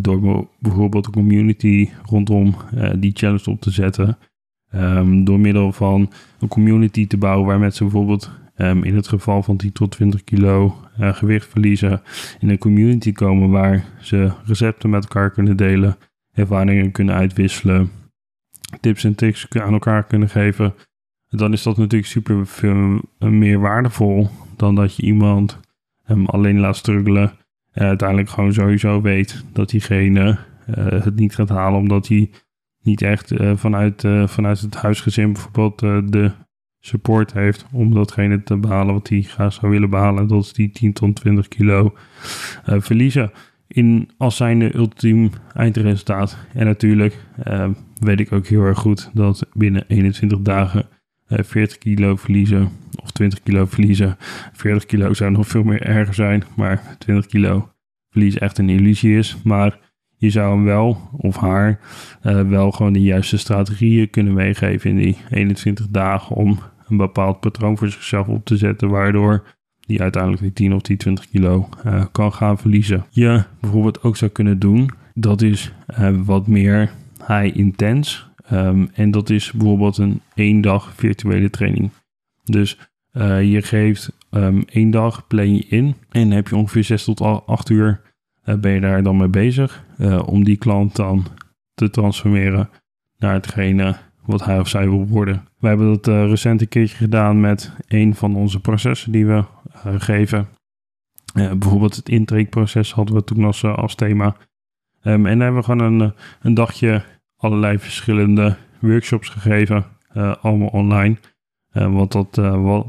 Door 0.00 0.48
bijvoorbeeld 0.58 1.06
een 1.06 1.12
community 1.12 1.88
rondom 2.02 2.54
die 2.98 3.12
challenge 3.14 3.50
op 3.50 3.60
te 3.60 3.70
zetten. 3.70 4.18
Um, 4.76 5.24
door 5.24 5.40
middel 5.40 5.72
van 5.72 6.12
een 6.38 6.48
community 6.48 7.06
te 7.06 7.16
bouwen 7.16 7.46
waar 7.46 7.58
mensen 7.58 7.84
bijvoorbeeld 7.84 8.30
um, 8.56 8.84
in 8.84 8.96
het 8.96 9.08
geval 9.08 9.42
van 9.42 9.56
10 9.56 9.72
tot 9.72 9.90
20 9.90 10.24
kilo 10.24 10.76
uh, 11.00 11.14
gewicht 11.14 11.48
verliezen, 11.48 12.02
in 12.40 12.48
een 12.48 12.58
community 12.58 13.12
komen 13.12 13.50
waar 13.50 13.84
ze 14.00 14.30
recepten 14.44 14.90
met 14.90 15.02
elkaar 15.02 15.30
kunnen 15.30 15.56
delen, 15.56 15.96
ervaringen 16.32 16.92
kunnen 16.92 17.14
uitwisselen, 17.14 17.90
tips 18.80 19.04
en 19.04 19.14
tricks 19.14 19.46
aan 19.48 19.72
elkaar 19.72 20.04
kunnen 20.04 20.28
geven. 20.28 20.74
Dan 21.28 21.52
is 21.52 21.62
dat 21.62 21.76
natuurlijk 21.76 22.10
super 22.10 22.46
veel 22.46 23.00
eh, 23.18 23.28
meer 23.28 23.60
waardevol 23.60 24.28
dan 24.56 24.74
dat 24.74 24.96
je 24.96 25.02
iemand 25.02 25.60
um, 26.08 26.26
alleen 26.26 26.58
laat 26.58 26.76
struggelen. 26.76 27.32
En 27.72 27.86
uiteindelijk 27.86 28.28
gewoon 28.28 28.52
sowieso 28.52 29.00
weet 29.00 29.44
dat 29.52 29.70
diegene 29.70 30.38
uh, 30.68 30.86
het 30.86 31.14
niet 31.14 31.34
gaat 31.34 31.48
halen 31.48 31.80
omdat 31.80 32.08
hij 32.08 32.30
niet 32.84 33.02
echt 33.02 33.32
uh, 33.32 33.52
vanuit, 33.56 34.02
uh, 34.02 34.26
vanuit 34.26 34.60
het 34.60 34.74
huisgezin 34.74 35.32
bijvoorbeeld 35.32 35.78
de 36.12 36.30
support 36.80 37.32
heeft 37.32 37.66
om 37.72 37.94
datgene 37.94 38.42
te 38.42 38.56
behalen 38.56 38.94
wat 38.94 39.08
hij 39.08 39.22
graag 39.22 39.52
zou 39.52 39.72
willen 39.72 39.90
behalen. 39.90 40.26
Dat 40.26 40.44
is 40.44 40.52
die 40.52 40.70
10 40.70 40.92
tot 40.92 41.16
20 41.16 41.48
kilo 41.48 41.94
verliezen. 42.64 43.32
In, 43.66 44.10
als 44.16 44.36
zijnde 44.36 44.76
ultiem 44.76 45.30
eindresultaat. 45.54 46.38
En 46.52 46.66
natuurlijk 46.66 47.18
weet 47.98 48.20
ik 48.20 48.32
ook 48.32 48.46
heel 48.46 48.62
erg 48.62 48.78
goed 48.78 49.10
dat 49.12 49.46
binnen 49.52 49.84
21 49.86 50.38
dagen 50.38 50.88
uh, 51.28 51.38
eh, 51.38 51.44
40 51.44 51.78
kilo 51.78 52.16
verliezen 52.16 52.68
of 53.02 53.10
20 53.10 53.42
kilo 53.42 53.66
verliezen. 53.66 54.16
40 54.52 54.86
kilo 54.86 55.14
zou 55.14 55.30
nog 55.30 55.48
veel 55.48 55.62
meer 55.62 55.82
erger 55.82 56.14
zijn, 56.14 56.44
maar 56.56 56.96
20 56.98 57.26
kilo 57.26 57.70
verlies 58.10 58.38
echt 58.38 58.58
een 58.58 58.68
illusie 58.68 59.18
is. 59.18 59.36
Maar 59.44 59.78
je 60.16 60.30
zou 60.30 60.54
hem 60.54 60.64
wel 60.64 60.98
of 61.12 61.36
haar 61.36 61.80
wel 62.48 62.70
gewoon 62.70 62.92
de 62.92 63.02
juiste 63.02 63.38
strategieën 63.38 64.10
kunnen 64.10 64.34
meegeven 64.34 64.90
in 64.90 64.96
die 64.96 65.16
21 65.30 65.86
dagen 65.88 66.36
om 66.36 66.58
een 66.88 66.96
bepaald 66.96 67.40
patroon 67.40 67.78
voor 67.78 67.90
zichzelf 67.90 68.28
op 68.28 68.44
te 68.44 68.56
zetten, 68.56 68.88
waardoor 68.88 69.46
die 69.86 70.02
uiteindelijk 70.02 70.42
die 70.42 70.52
10 70.52 70.74
of 70.74 70.82
die 70.82 70.96
20 70.96 71.28
kilo 71.28 71.68
uh, 71.86 72.04
kan 72.12 72.32
gaan 72.32 72.58
verliezen. 72.58 73.04
Je 73.10 73.44
bijvoorbeeld 73.60 74.02
ook 74.02 74.16
zou 74.16 74.30
kunnen 74.30 74.58
doen, 74.58 74.90
dat 75.14 75.42
is 75.42 75.72
uh, 75.98 76.08
wat 76.24 76.46
meer 76.46 76.90
high 77.26 77.56
intense. 77.56 78.22
Um, 78.52 78.88
en 78.92 79.10
dat 79.10 79.30
is 79.30 79.52
bijvoorbeeld 79.52 79.98
een 79.98 80.20
één 80.34 80.60
dag 80.60 80.92
virtuele 80.94 81.50
training. 81.50 81.90
Dus 82.44 82.78
je 83.42 83.62
geeft 83.62 84.16
um, 84.30 84.64
één 84.66 84.90
dag, 84.90 85.26
plan 85.26 85.54
je 85.54 85.64
in 85.68 85.94
en 86.10 86.30
heb 86.30 86.48
je 86.48 86.56
ongeveer 86.56 86.84
6 86.84 87.04
tot 87.04 87.20
8 87.20 87.68
uur 87.68 88.00
ben 88.44 88.70
je 88.70 88.80
daar 88.80 89.02
dan 89.02 89.16
mee 89.16 89.28
bezig 89.28 89.84
om 90.26 90.44
die 90.44 90.56
klant 90.56 90.96
dan 90.96 91.26
te 91.74 91.90
transformeren 91.90 92.68
naar 93.18 93.34
hetgene 93.34 93.96
wat 94.24 94.44
hij 94.44 94.58
of 94.58 94.68
zij 94.68 94.88
wil 94.88 95.06
worden. 95.06 95.48
We 95.58 95.68
hebben 95.68 95.86
dat 95.86 96.08
uh, 96.08 96.28
recent 96.28 96.60
een 96.60 96.68
keertje 96.68 96.96
gedaan 96.96 97.40
met 97.40 97.72
een 97.88 98.14
van 98.14 98.36
onze 98.36 98.60
processen 98.60 99.12
die 99.12 99.26
we 99.26 99.44
geven. 99.98 100.48
Bijvoorbeeld 101.34 101.96
het 101.96 102.08
intakeproces 102.08 102.92
hadden 102.92 103.14
we 103.14 103.24
toen 103.24 103.44
als, 103.44 103.94
thema. 103.94 104.36
Um, 105.02 105.26
en 105.26 105.38
dan 105.38 105.40
hebben 105.40 105.60
we 105.60 105.66
gewoon 105.66 106.00
een, 106.00 106.12
een 106.40 106.54
dagje 106.54 107.02
allerlei 107.36 107.78
verschillende 107.78 108.56
workshops 108.78 109.28
gegeven. 109.28 109.84
allemaal 110.40 110.68
online. 110.68 111.16
want 111.72 112.12
dat, 112.12 112.34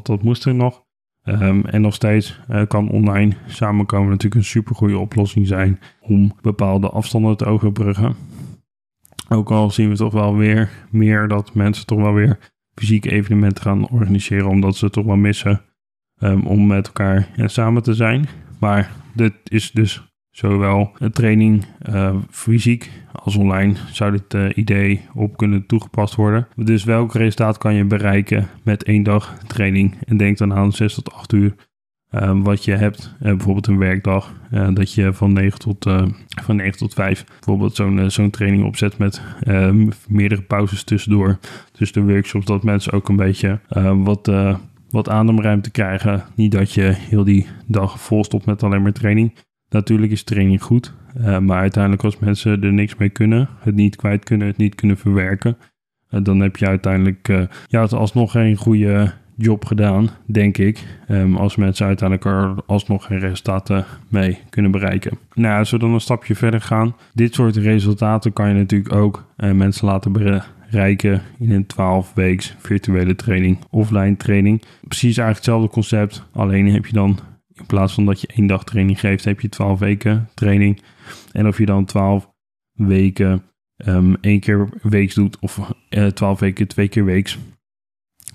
dat 0.05 0.23
moest 0.23 0.45
er 0.45 0.55
nog. 0.55 0.84
Um, 1.25 1.65
en 1.65 1.81
nog 1.81 1.93
steeds 1.93 2.39
kan 2.67 2.89
online 2.89 3.33
samenkomen 3.47 4.09
natuurlijk 4.09 4.35
een 4.35 4.43
supergoeie 4.43 4.97
oplossing 4.97 5.47
zijn 5.47 5.79
om 6.01 6.33
bepaalde 6.41 6.89
afstanden 6.89 7.37
te 7.37 7.45
overbruggen. 7.45 8.15
Ook 9.29 9.51
al 9.51 9.71
zien 9.71 9.89
we 9.89 9.95
toch 9.95 10.13
wel 10.13 10.35
weer 10.35 10.69
meer 10.89 11.27
dat 11.27 11.53
mensen 11.53 11.85
toch 11.85 12.01
wel 12.01 12.13
weer 12.13 12.39
fysieke 12.73 13.11
evenementen 13.11 13.63
gaan 13.63 13.89
organiseren, 13.89 14.47
omdat 14.47 14.75
ze 14.75 14.89
toch 14.89 15.05
wel 15.05 15.15
missen 15.15 15.61
um, 16.19 16.45
om 16.45 16.67
met 16.67 16.87
elkaar 16.87 17.29
ja, 17.35 17.47
samen 17.47 17.83
te 17.83 17.93
zijn. 17.93 18.25
Maar 18.59 18.91
dit 19.13 19.33
is 19.43 19.71
dus 19.71 20.14
zowel 20.35 20.91
training 21.11 21.65
uh, 21.89 22.15
fysiek 22.29 22.91
als 23.11 23.35
online 23.35 23.73
zou 23.91 24.11
dit 24.11 24.33
uh, 24.33 24.49
idee 24.55 25.01
op 25.13 25.37
kunnen 25.37 25.65
toegepast 25.65 26.15
worden. 26.15 26.47
Dus 26.55 26.83
welk 26.83 27.13
resultaat 27.13 27.57
kan 27.57 27.73
je 27.73 27.85
bereiken 27.85 28.47
met 28.63 28.83
één 28.83 29.03
dag 29.03 29.37
training? 29.47 29.95
En 30.05 30.17
denk 30.17 30.37
dan 30.37 30.53
aan 30.53 30.71
6 30.71 30.93
tot 30.93 31.13
8 31.13 31.33
uur 31.33 31.55
Ehm, 32.15 32.41
wat 32.41 32.65
je 32.65 32.71
hebt, 32.71 33.15
bijvoorbeeld 33.19 33.67
een 33.67 33.77
werkdag, 33.77 34.33
dat 34.73 34.93
je 34.93 35.13
van 35.13 35.33
9 35.33 35.59
tot, 35.59 35.89
van 36.43 36.55
9 36.55 36.77
tot 36.77 36.93
5 36.93 37.25
bijvoorbeeld 37.25 37.75
zo'n 37.75 38.11
zo'n 38.11 38.29
training 38.29 38.65
opzet 38.65 38.97
met 38.97 39.21
meerdere 40.07 40.41
pauzes 40.41 40.83
tussendoor. 40.83 41.39
Tussen 41.71 42.05
de 42.05 42.13
workshops, 42.13 42.45
dat 42.45 42.63
mensen 42.63 42.91
ook 42.91 43.09
een 43.09 43.15
beetje 43.15 43.59
wat, 44.03 44.31
wat 44.89 45.09
ademruimte 45.09 45.71
krijgen. 45.71 46.23
Niet 46.35 46.51
dat 46.51 46.73
je 46.73 46.81
heel 46.81 47.23
die 47.23 47.47
dag 47.65 47.99
vol 47.99 48.23
stopt 48.23 48.45
met 48.45 48.63
alleen 48.63 48.81
maar 48.81 48.91
training. 48.91 49.33
Natuurlijk 49.69 50.11
is 50.11 50.23
training 50.23 50.63
goed, 50.63 50.93
maar 51.39 51.59
uiteindelijk 51.59 52.03
als 52.03 52.19
mensen 52.19 52.63
er 52.63 52.73
niks 52.73 52.95
mee 52.95 53.09
kunnen, 53.09 53.49
het 53.59 53.75
niet 53.75 53.95
kwijt 53.95 54.23
kunnen, 54.23 54.47
het 54.47 54.57
niet 54.57 54.75
kunnen 54.75 54.97
verwerken, 54.97 55.57
dan 56.09 56.39
heb 56.39 56.57
je 56.57 56.67
uiteindelijk 56.67 57.27
ja, 57.67 57.81
het 57.81 57.93
alsnog 57.93 58.31
geen 58.31 58.55
goede 58.55 59.13
job 59.37 59.65
gedaan, 59.65 60.09
denk 60.25 60.57
ik. 60.57 60.83
Um, 61.09 61.35
als 61.35 61.55
mensen 61.55 61.85
uiteindelijk 61.85 62.29
er 62.29 62.63
alsnog 62.65 63.05
geen 63.05 63.19
resultaten 63.19 63.85
mee 64.09 64.37
kunnen 64.49 64.71
bereiken. 64.71 65.17
Nou, 65.33 65.57
als 65.57 65.71
we 65.71 65.79
dan 65.79 65.93
een 65.93 65.99
stapje 65.99 66.35
verder 66.35 66.61
gaan. 66.61 66.95
Dit 67.13 67.33
soort 67.33 67.55
resultaten 67.55 68.33
kan 68.33 68.47
je 68.47 68.53
natuurlijk 68.53 68.93
ook 68.93 69.25
mensen 69.35 69.87
laten 69.87 70.11
bereiken 70.11 71.21
in 71.39 71.51
een 71.51 71.65
12 71.65 72.13
weeks 72.13 72.55
virtuele 72.59 73.15
training, 73.15 73.57
offline 73.69 74.17
training. 74.17 74.61
Precies 74.87 75.17
eigenlijk 75.17 75.37
hetzelfde 75.37 75.69
concept. 75.69 76.23
Alleen 76.31 76.73
heb 76.73 76.85
je 76.85 76.93
dan 76.93 77.19
in 77.55 77.65
plaats 77.65 77.93
van 77.93 78.05
dat 78.05 78.21
je 78.21 78.27
één 78.27 78.47
dag 78.47 78.63
training 78.63 78.99
geeft, 78.99 79.25
heb 79.25 79.41
je 79.41 79.49
12 79.49 79.79
weken 79.79 80.29
training. 80.33 80.81
En 81.31 81.47
of 81.47 81.57
je 81.57 81.65
dan 81.65 81.85
12 81.85 82.31
weken 82.71 83.43
um, 83.85 84.17
één 84.21 84.39
keer 84.39 84.69
weeks 84.81 85.13
doet 85.13 85.39
of 85.39 85.57
uh, 85.57 86.05
eh, 86.05 86.11
12 86.11 86.39
weken 86.39 86.67
twee 86.67 86.87
keer 86.87 87.05
weeks 87.05 87.37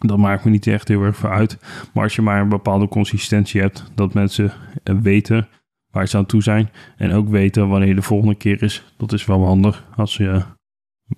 dat 0.06 0.18
maakt 0.18 0.44
me 0.44 0.50
niet 0.50 0.66
echt 0.66 0.88
heel 0.88 1.02
erg 1.02 1.16
veel 1.16 1.30
uit. 1.30 1.58
Maar 1.94 2.04
als 2.04 2.14
je 2.14 2.22
maar 2.22 2.40
een 2.40 2.48
bepaalde 2.48 2.88
consistentie 2.88 3.60
hebt, 3.60 3.90
dat 3.94 4.14
mensen 4.14 4.52
weten 4.82 5.48
waar 5.90 6.08
ze 6.08 6.16
aan 6.16 6.26
toe 6.26 6.42
zijn. 6.42 6.70
En 6.96 7.12
ook 7.12 7.28
weten 7.28 7.68
wanneer 7.68 7.94
de 7.94 8.02
volgende 8.02 8.34
keer 8.34 8.62
is. 8.62 8.94
Dat 8.96 9.12
is 9.12 9.24
wel 9.24 9.44
handig 9.44 9.84
als 9.96 10.16
je 10.16 10.42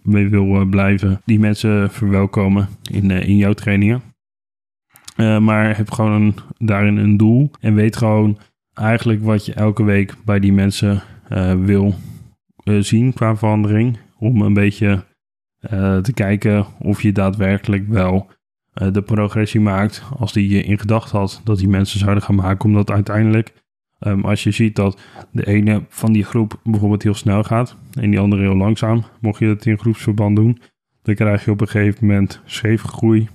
mee 0.03 0.29
wil 0.29 0.61
eh, 0.61 0.69
blijven. 0.69 1.21
Die 1.25 1.39
mensen 1.39 1.91
verwelkomen 1.91 2.69
in, 2.91 3.11
eh, 3.11 3.29
in 3.29 3.37
jouw 3.37 3.53
trainingen. 3.53 4.03
Uh, 5.23 5.38
maar 5.38 5.76
heb 5.76 5.91
gewoon 5.91 6.35
daarin 6.59 6.97
een 6.97 7.17
doel. 7.17 7.50
En 7.61 7.75
weet 7.75 7.97
gewoon 7.97 8.38
eigenlijk 8.75 9.23
wat 9.23 9.47
je 9.47 9.55
elke 9.55 9.85
week 9.85 10.14
bij 10.25 10.41
die 10.41 10.52
mensen 10.52 11.02
wil 11.59 11.95
zien 12.64 13.12
qua 13.12 13.37
verandering. 13.37 13.99
Om 14.19 14.41
een 14.43 14.55
beetje 14.55 15.05
te 16.02 16.12
kijken 16.14 16.67
of 16.79 17.02
je 17.02 17.12
daadwerkelijk 17.12 17.88
wel 17.88 18.31
de 18.73 19.02
progressie 19.02 19.61
maakt 19.61 20.02
als 20.19 20.33
die 20.33 20.49
je 20.49 20.62
in 20.62 20.79
gedachten 20.79 21.19
had 21.19 21.41
dat 21.45 21.59
die 21.59 21.69
mensen 21.69 21.99
zouden 21.99 22.23
gaan 22.23 22.35
maken. 22.35 22.69
Omdat 22.69 22.91
uiteindelijk 22.91 23.52
Um, 24.07 24.25
als 24.25 24.43
je 24.43 24.50
ziet 24.50 24.76
dat 24.76 25.00
de 25.31 25.47
ene 25.47 25.83
van 25.88 26.12
die 26.12 26.25
groep 26.25 26.61
bijvoorbeeld 26.64 27.02
heel 27.02 27.14
snel 27.14 27.43
gaat 27.43 27.76
en 28.00 28.11
die 28.11 28.21
andere 28.21 28.43
heel 28.43 28.57
langzaam, 28.57 29.05
mocht 29.21 29.38
je 29.38 29.47
dat 29.47 29.67
in 29.67 29.79
groepsverband 29.79 30.37
doen, 30.37 30.59
dan 31.02 31.14
krijg 31.14 31.45
je 31.45 31.50
op 31.50 31.61
een 31.61 31.69
gegeven 31.69 32.07
moment 32.07 32.41
scheve 32.45 32.88
groei. 32.88 33.29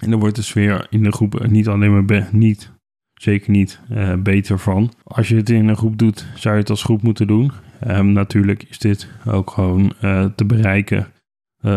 En 0.00 0.10
dan 0.10 0.20
wordt 0.20 0.36
de 0.36 0.42
sfeer 0.42 0.86
in 0.90 1.02
de 1.02 1.12
groep 1.12 1.46
niet 1.46 1.68
alleen 1.68 2.04
maar 2.04 2.28
niet, 2.32 2.72
zeker 3.14 3.50
niet, 3.50 3.80
uh, 3.90 4.14
beter 4.14 4.58
van. 4.58 4.92
Als 5.04 5.28
je 5.28 5.36
het 5.36 5.50
in 5.50 5.68
een 5.68 5.76
groep 5.76 5.98
doet, 5.98 6.26
zou 6.34 6.54
je 6.54 6.60
het 6.60 6.70
als 6.70 6.82
groep 6.82 7.02
moeten 7.02 7.26
doen. 7.26 7.52
Um, 7.86 8.12
natuurlijk 8.12 8.62
is 8.62 8.78
dit 8.78 9.08
ook 9.26 9.50
gewoon 9.50 9.92
uh, 10.02 10.24
te 10.24 10.44
bereiken 10.44 11.06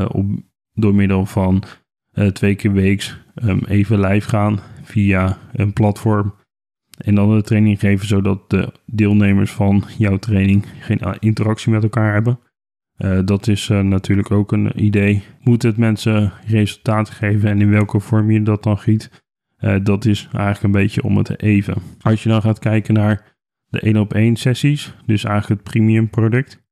op, 0.08 0.26
door 0.74 0.96
middel 0.96 1.26
van 1.26 1.64
twee 2.34 2.56
keer 2.56 2.74
weeks 2.74 3.20
um, 3.44 3.60
even 3.66 4.00
live 4.00 4.30
gaan 4.30 4.60
via 4.84 5.38
een 5.54 5.74
platform 5.74 6.34
en 6.98 7.16
dan 7.16 7.36
de 7.36 7.42
training 7.42 7.80
geven 7.80 8.08
zodat 8.08 8.50
de 8.50 8.72
deelnemers 8.86 9.52
van 9.52 9.84
jouw 9.98 10.18
training 10.18 10.66
geen 10.80 11.18
interactie 11.20 11.72
met 11.72 11.84
elkaar 11.84 12.14
hebben. 12.14 12.40
Uh, 12.98 13.20
dat 13.26 13.48
is 13.48 13.70
uh, 13.70 13.80
natuurlijk 13.80 14.32
ook 14.32 14.52
een 14.52 14.84
idee. 14.84 15.24
Moet 15.40 15.64
het 15.64 15.78
mensen 15.78 16.34
resultaten 16.48 17.14
geven 17.14 17.50
en 17.50 17.62
in 17.62 17.70
welke 17.70 18.00
vorm 18.00 18.32
je 18.32 18.44
dat 18.44 18.64
dan 18.64 18.78
giet? 18.78 19.24
Uh, 19.60 19.76
dat 19.84 20.06
is 20.06 20.30
eigenlijk 20.32 20.64
een 20.64 20.82
beetje 20.82 21.04
om 21.04 21.18
het 21.18 21.42
even. 21.42 21.76
Als 22.02 22.24
je 22.24 22.30
dan 22.30 22.42
gaat 22.42 22.60
kijken 22.60 22.94
naar 22.94 23.36
de 23.68 23.80
1 23.80 23.98
op 23.98 24.14
1 24.14 24.36
sessies, 24.36 24.96
dus 25.06 25.24
eigenlijk 25.24 25.62
het 25.62 25.72
premium 25.74 26.10
product, 26.10 26.63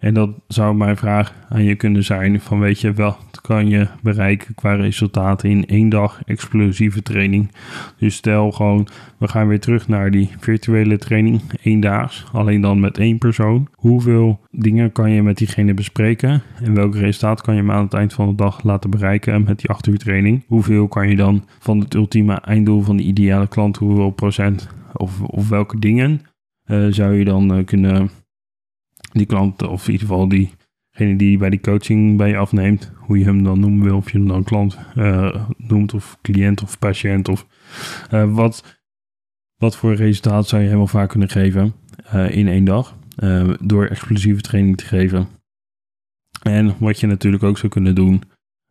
en 0.00 0.14
dat 0.14 0.30
zou 0.46 0.74
mijn 0.74 0.96
vraag 0.96 1.34
aan 1.48 1.64
je 1.64 1.74
kunnen 1.74 2.04
zijn: 2.04 2.40
van 2.40 2.60
weet 2.60 2.80
je, 2.80 2.92
wat 2.92 3.40
kan 3.42 3.68
je 3.68 3.86
bereiken 4.02 4.54
qua 4.54 4.74
resultaten 4.74 5.50
in 5.50 5.66
één 5.66 5.88
dag 5.88 6.20
explosieve 6.24 7.02
training? 7.02 7.50
Dus 7.98 8.14
stel 8.14 8.50
gewoon, 8.50 8.88
we 9.18 9.28
gaan 9.28 9.48
weer 9.48 9.60
terug 9.60 9.88
naar 9.88 10.10
die 10.10 10.30
virtuele 10.38 10.98
training, 10.98 11.40
daags, 11.80 12.24
alleen 12.32 12.60
dan 12.60 12.80
met 12.80 12.98
één 12.98 13.18
persoon. 13.18 13.68
Hoeveel 13.72 14.40
dingen 14.50 14.92
kan 14.92 15.10
je 15.10 15.22
met 15.22 15.38
diegene 15.38 15.74
bespreken? 15.74 16.42
En 16.62 16.74
welk 16.74 16.94
resultaat 16.94 17.40
kan 17.40 17.54
je 17.54 17.60
hem 17.60 17.70
aan 17.70 17.84
het 17.84 17.94
eind 17.94 18.12
van 18.12 18.28
de 18.28 18.34
dag 18.34 18.62
laten 18.62 18.90
bereiken 18.90 19.44
met 19.44 19.58
die 19.58 19.70
8 19.70 19.86
uur 19.86 19.98
training? 19.98 20.44
Hoeveel 20.46 20.88
kan 20.88 21.08
je 21.08 21.16
dan 21.16 21.44
van 21.58 21.78
het 21.78 21.94
ultieme 21.94 22.34
einddoel 22.34 22.82
van 22.82 22.96
de 22.96 23.02
ideale 23.02 23.48
klant, 23.48 23.76
hoeveel 23.76 24.10
procent 24.10 24.68
of, 24.92 25.22
of 25.22 25.48
welke 25.48 25.78
dingen 25.78 26.20
uh, 26.66 26.86
zou 26.90 27.14
je 27.14 27.24
dan 27.24 27.56
uh, 27.56 27.64
kunnen 27.64 28.10
die 29.12 29.26
klant, 29.26 29.62
of 29.62 29.86
in 29.86 29.92
ieder 29.92 30.06
geval 30.06 30.28
diegene 30.28 31.16
die 31.16 31.38
bij 31.38 31.50
die 31.50 31.60
coaching 31.60 32.16
bij 32.16 32.28
je 32.28 32.36
afneemt, 32.36 32.92
hoe 32.96 33.18
je 33.18 33.24
hem 33.24 33.42
dan 33.42 33.60
noemen 33.60 33.84
wil, 33.84 33.96
of 33.96 34.12
je 34.12 34.18
hem 34.18 34.28
dan 34.28 34.44
klant 34.44 34.78
uh, 34.96 35.46
noemt, 35.56 35.94
of 35.94 36.18
cliënt 36.22 36.62
of 36.62 36.78
patiënt, 36.78 37.28
of 37.28 37.46
uh, 38.12 38.34
wat, 38.34 38.78
wat 39.56 39.76
voor 39.76 39.94
resultaat 39.94 40.48
zou 40.48 40.60
je 40.60 40.66
helemaal 40.66 40.86
vaak 40.86 41.08
kunnen 41.08 41.28
geven 41.28 41.74
uh, 42.14 42.36
in 42.36 42.48
één 42.48 42.64
dag, 42.64 42.98
door 43.60 43.86
explosieve 43.86 44.40
training 44.40 44.76
te 44.76 44.84
geven. 44.84 45.28
En 46.42 46.74
wat 46.78 47.00
je 47.00 47.06
natuurlijk 47.06 47.42
ook 47.42 47.58
zou 47.58 47.72
kunnen 47.72 47.94
doen, 47.94 48.22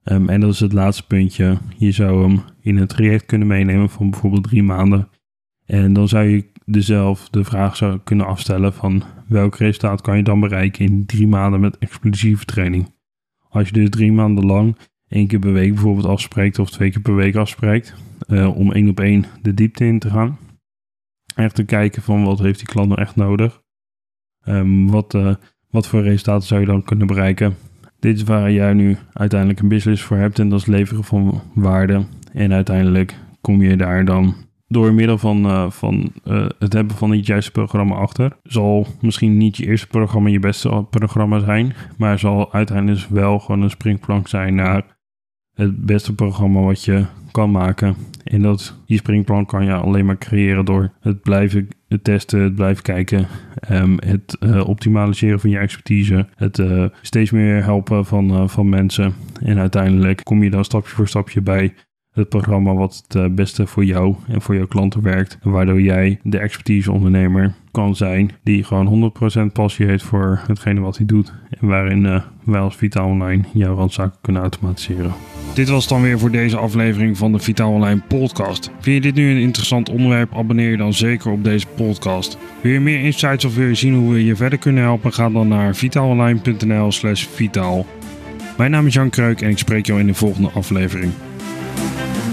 um, 0.03 0.29
en 0.29 0.39
dat 0.39 0.53
is 0.53 0.59
het 0.59 0.73
laatste 0.73 1.07
puntje, 1.07 1.57
je 1.77 1.91
zou 1.91 2.23
hem 2.23 2.41
in 2.61 2.77
een 2.77 2.87
traject 2.87 3.25
kunnen 3.25 3.47
meenemen 3.47 3.89
van 3.89 4.09
bijvoorbeeld 4.09 4.43
drie 4.43 4.63
maanden. 4.63 5.09
En 5.65 5.93
dan 5.93 6.07
zou 6.07 6.25
je 6.25 6.45
dezelfde 6.73 7.39
de 7.39 7.43
vraag 7.43 7.75
zou 7.75 7.99
kunnen 8.03 8.25
afstellen 8.25 8.73
van 8.73 9.03
welk 9.27 9.55
resultaat 9.55 10.01
kan 10.01 10.17
je 10.17 10.23
dan 10.23 10.39
bereiken 10.39 10.85
in 10.85 11.05
drie 11.05 11.27
maanden 11.27 11.59
met 11.59 11.77
explosieve 11.77 12.45
training. 12.45 12.93
Als 13.49 13.67
je 13.67 13.73
dus 13.73 13.89
drie 13.89 14.11
maanden 14.11 14.45
lang 14.45 14.77
één 15.07 15.27
keer 15.27 15.39
per 15.39 15.53
week 15.53 15.73
bijvoorbeeld 15.73 16.05
afspreekt 16.05 16.59
of 16.59 16.69
twee 16.69 16.91
keer 16.91 17.01
per 17.01 17.15
week 17.15 17.35
afspreekt 17.35 17.95
uh, 18.27 18.57
om 18.57 18.71
één 18.71 18.89
op 18.89 18.99
één 18.99 19.25
de 19.41 19.53
diepte 19.53 19.85
in 19.85 19.99
te 19.99 20.09
gaan. 20.09 20.37
Echt 21.35 21.55
te 21.55 21.65
kijken 21.65 22.01
van 22.01 22.23
wat 22.23 22.39
heeft 22.39 22.59
die 22.59 22.67
klant 22.67 22.87
nou 22.89 23.01
echt 23.01 23.15
nodig. 23.15 23.61
Um, 24.45 24.89
wat, 24.89 25.13
uh, 25.13 25.35
wat 25.69 25.87
voor 25.87 26.01
resultaten 26.01 26.47
zou 26.47 26.59
je 26.59 26.65
dan 26.65 26.83
kunnen 26.83 27.07
bereiken. 27.07 27.55
Dit 27.99 28.15
is 28.15 28.23
waar 28.23 28.51
jij 28.51 28.73
nu 28.73 28.97
uiteindelijk 29.13 29.59
een 29.59 29.67
business 29.67 30.03
voor 30.03 30.17
hebt 30.17 30.39
en 30.39 30.49
dat 30.49 30.59
is 30.59 30.65
leveren 30.65 31.03
van 31.03 31.41
waarde. 31.53 32.05
En 32.33 32.53
uiteindelijk 32.53 33.15
kom 33.41 33.61
je 33.61 33.77
daar 33.77 34.05
dan 34.05 34.35
door 34.69 34.93
middel 34.93 35.17
van, 35.17 35.45
uh, 35.45 35.69
van 35.69 36.11
uh, 36.25 36.45
het 36.59 36.73
hebben 36.73 36.95
van 36.95 37.11
het 37.11 37.25
juiste 37.25 37.51
programma 37.51 37.95
achter. 37.95 38.37
Zal 38.43 38.87
misschien 39.01 39.37
niet 39.37 39.57
je 39.57 39.65
eerste 39.65 39.87
programma 39.87 40.29
je 40.29 40.39
beste 40.39 40.85
programma 40.89 41.39
zijn, 41.39 41.73
maar 41.97 42.19
zal 42.19 42.53
uiteindelijk 42.53 43.07
wel 43.09 43.39
gewoon 43.39 43.61
een 43.61 43.69
springplank 43.69 44.27
zijn 44.27 44.55
naar 44.55 44.97
het 45.53 45.85
beste 45.85 46.15
programma 46.15 46.59
wat 46.59 46.83
je 46.83 47.05
kan 47.31 47.51
maken. 47.51 47.95
En 48.23 48.41
dat, 48.41 48.79
die 48.85 48.97
springplank 48.97 49.47
kan 49.47 49.65
je 49.65 49.73
alleen 49.73 50.05
maar 50.05 50.17
creëren 50.17 50.65
door 50.65 50.91
het 50.99 51.21
blijven 51.21 51.67
testen, 52.01 52.41
het 52.41 52.55
blijven 52.55 52.83
kijken, 52.83 53.27
um, 53.71 53.97
het 54.05 54.37
uh, 54.39 54.67
optimaliseren 54.67 55.39
van 55.39 55.49
je 55.49 55.57
expertise, 55.57 56.27
het 56.35 56.63
steeds 57.01 57.31
meer 57.31 57.63
helpen 57.63 58.05
van, 58.05 58.49
van 58.49 58.69
mensen. 58.69 59.13
En 59.41 59.57
uiteindelijk 59.57 60.23
kom 60.23 60.43
je 60.43 60.49
dan 60.49 60.63
stapje 60.63 60.95
voor 60.95 61.07
stapje 61.07 61.41
bij 61.41 61.73
het 62.19 62.29
programma 62.29 62.73
wat 62.73 63.03
het 63.07 63.15
eh, 63.15 63.25
beste 63.31 63.67
voor 63.67 63.85
jou 63.85 64.15
en 64.27 64.41
voor 64.41 64.55
jouw 64.55 64.67
klanten 64.67 65.01
werkt. 65.01 65.37
Waardoor 65.43 65.81
jij 65.81 66.19
de 66.23 66.37
expertise 66.37 66.91
ondernemer 66.91 67.53
kan 67.71 67.95
zijn 67.95 68.31
die 68.43 68.63
gewoon 68.63 69.11
100% 69.49 69.51
passie 69.53 69.85
heeft 69.85 70.03
voor 70.03 70.41
hetgene 70.47 70.79
wat 70.79 70.97
hij 70.97 71.05
doet. 71.05 71.33
En 71.59 71.67
waarin 71.67 72.05
uh, 72.05 72.21
wij 72.43 72.59
als 72.59 72.75
Vitaal 72.75 73.07
Online 73.07 73.43
jouw 73.53 73.75
randzaken 73.75 74.17
kunnen 74.21 74.41
automatiseren. 74.41 75.13
Dit 75.53 75.69
was 75.69 75.87
dan 75.87 76.01
weer 76.01 76.19
voor 76.19 76.31
deze 76.31 76.57
aflevering 76.57 77.17
van 77.17 77.31
de 77.31 77.39
Vitaal 77.39 77.71
Online 77.71 78.01
podcast. 78.07 78.71
Vind 78.79 78.95
je 78.95 79.01
dit 79.01 79.15
nu 79.15 79.31
een 79.31 79.41
interessant 79.41 79.89
onderwerp? 79.89 80.33
Abonneer 80.33 80.71
je 80.71 80.77
dan 80.77 80.93
zeker 80.93 81.31
op 81.31 81.43
deze 81.43 81.67
podcast. 81.75 82.37
Wil 82.61 82.71
je 82.71 82.79
meer 82.79 83.03
insights 83.03 83.45
of 83.45 83.55
wil 83.55 83.67
je 83.67 83.75
zien 83.75 83.95
hoe 83.95 84.13
we 84.13 84.25
je 84.25 84.35
verder 84.35 84.59
kunnen 84.59 84.83
helpen? 84.83 85.13
Ga 85.13 85.29
dan 85.29 85.47
naar 85.47 85.75
vitaalonline.nl 85.75 86.91
slash 86.91 87.25
vitaal. 87.25 87.85
Mijn 88.57 88.71
naam 88.71 88.85
is 88.85 88.93
Jan 88.93 89.09
Kreuk 89.09 89.41
en 89.41 89.49
ik 89.49 89.57
spreek 89.57 89.85
jou 89.85 89.99
in 89.99 90.07
de 90.07 90.13
volgende 90.13 90.49
aflevering. 90.49 91.11
Bye. 91.99 92.28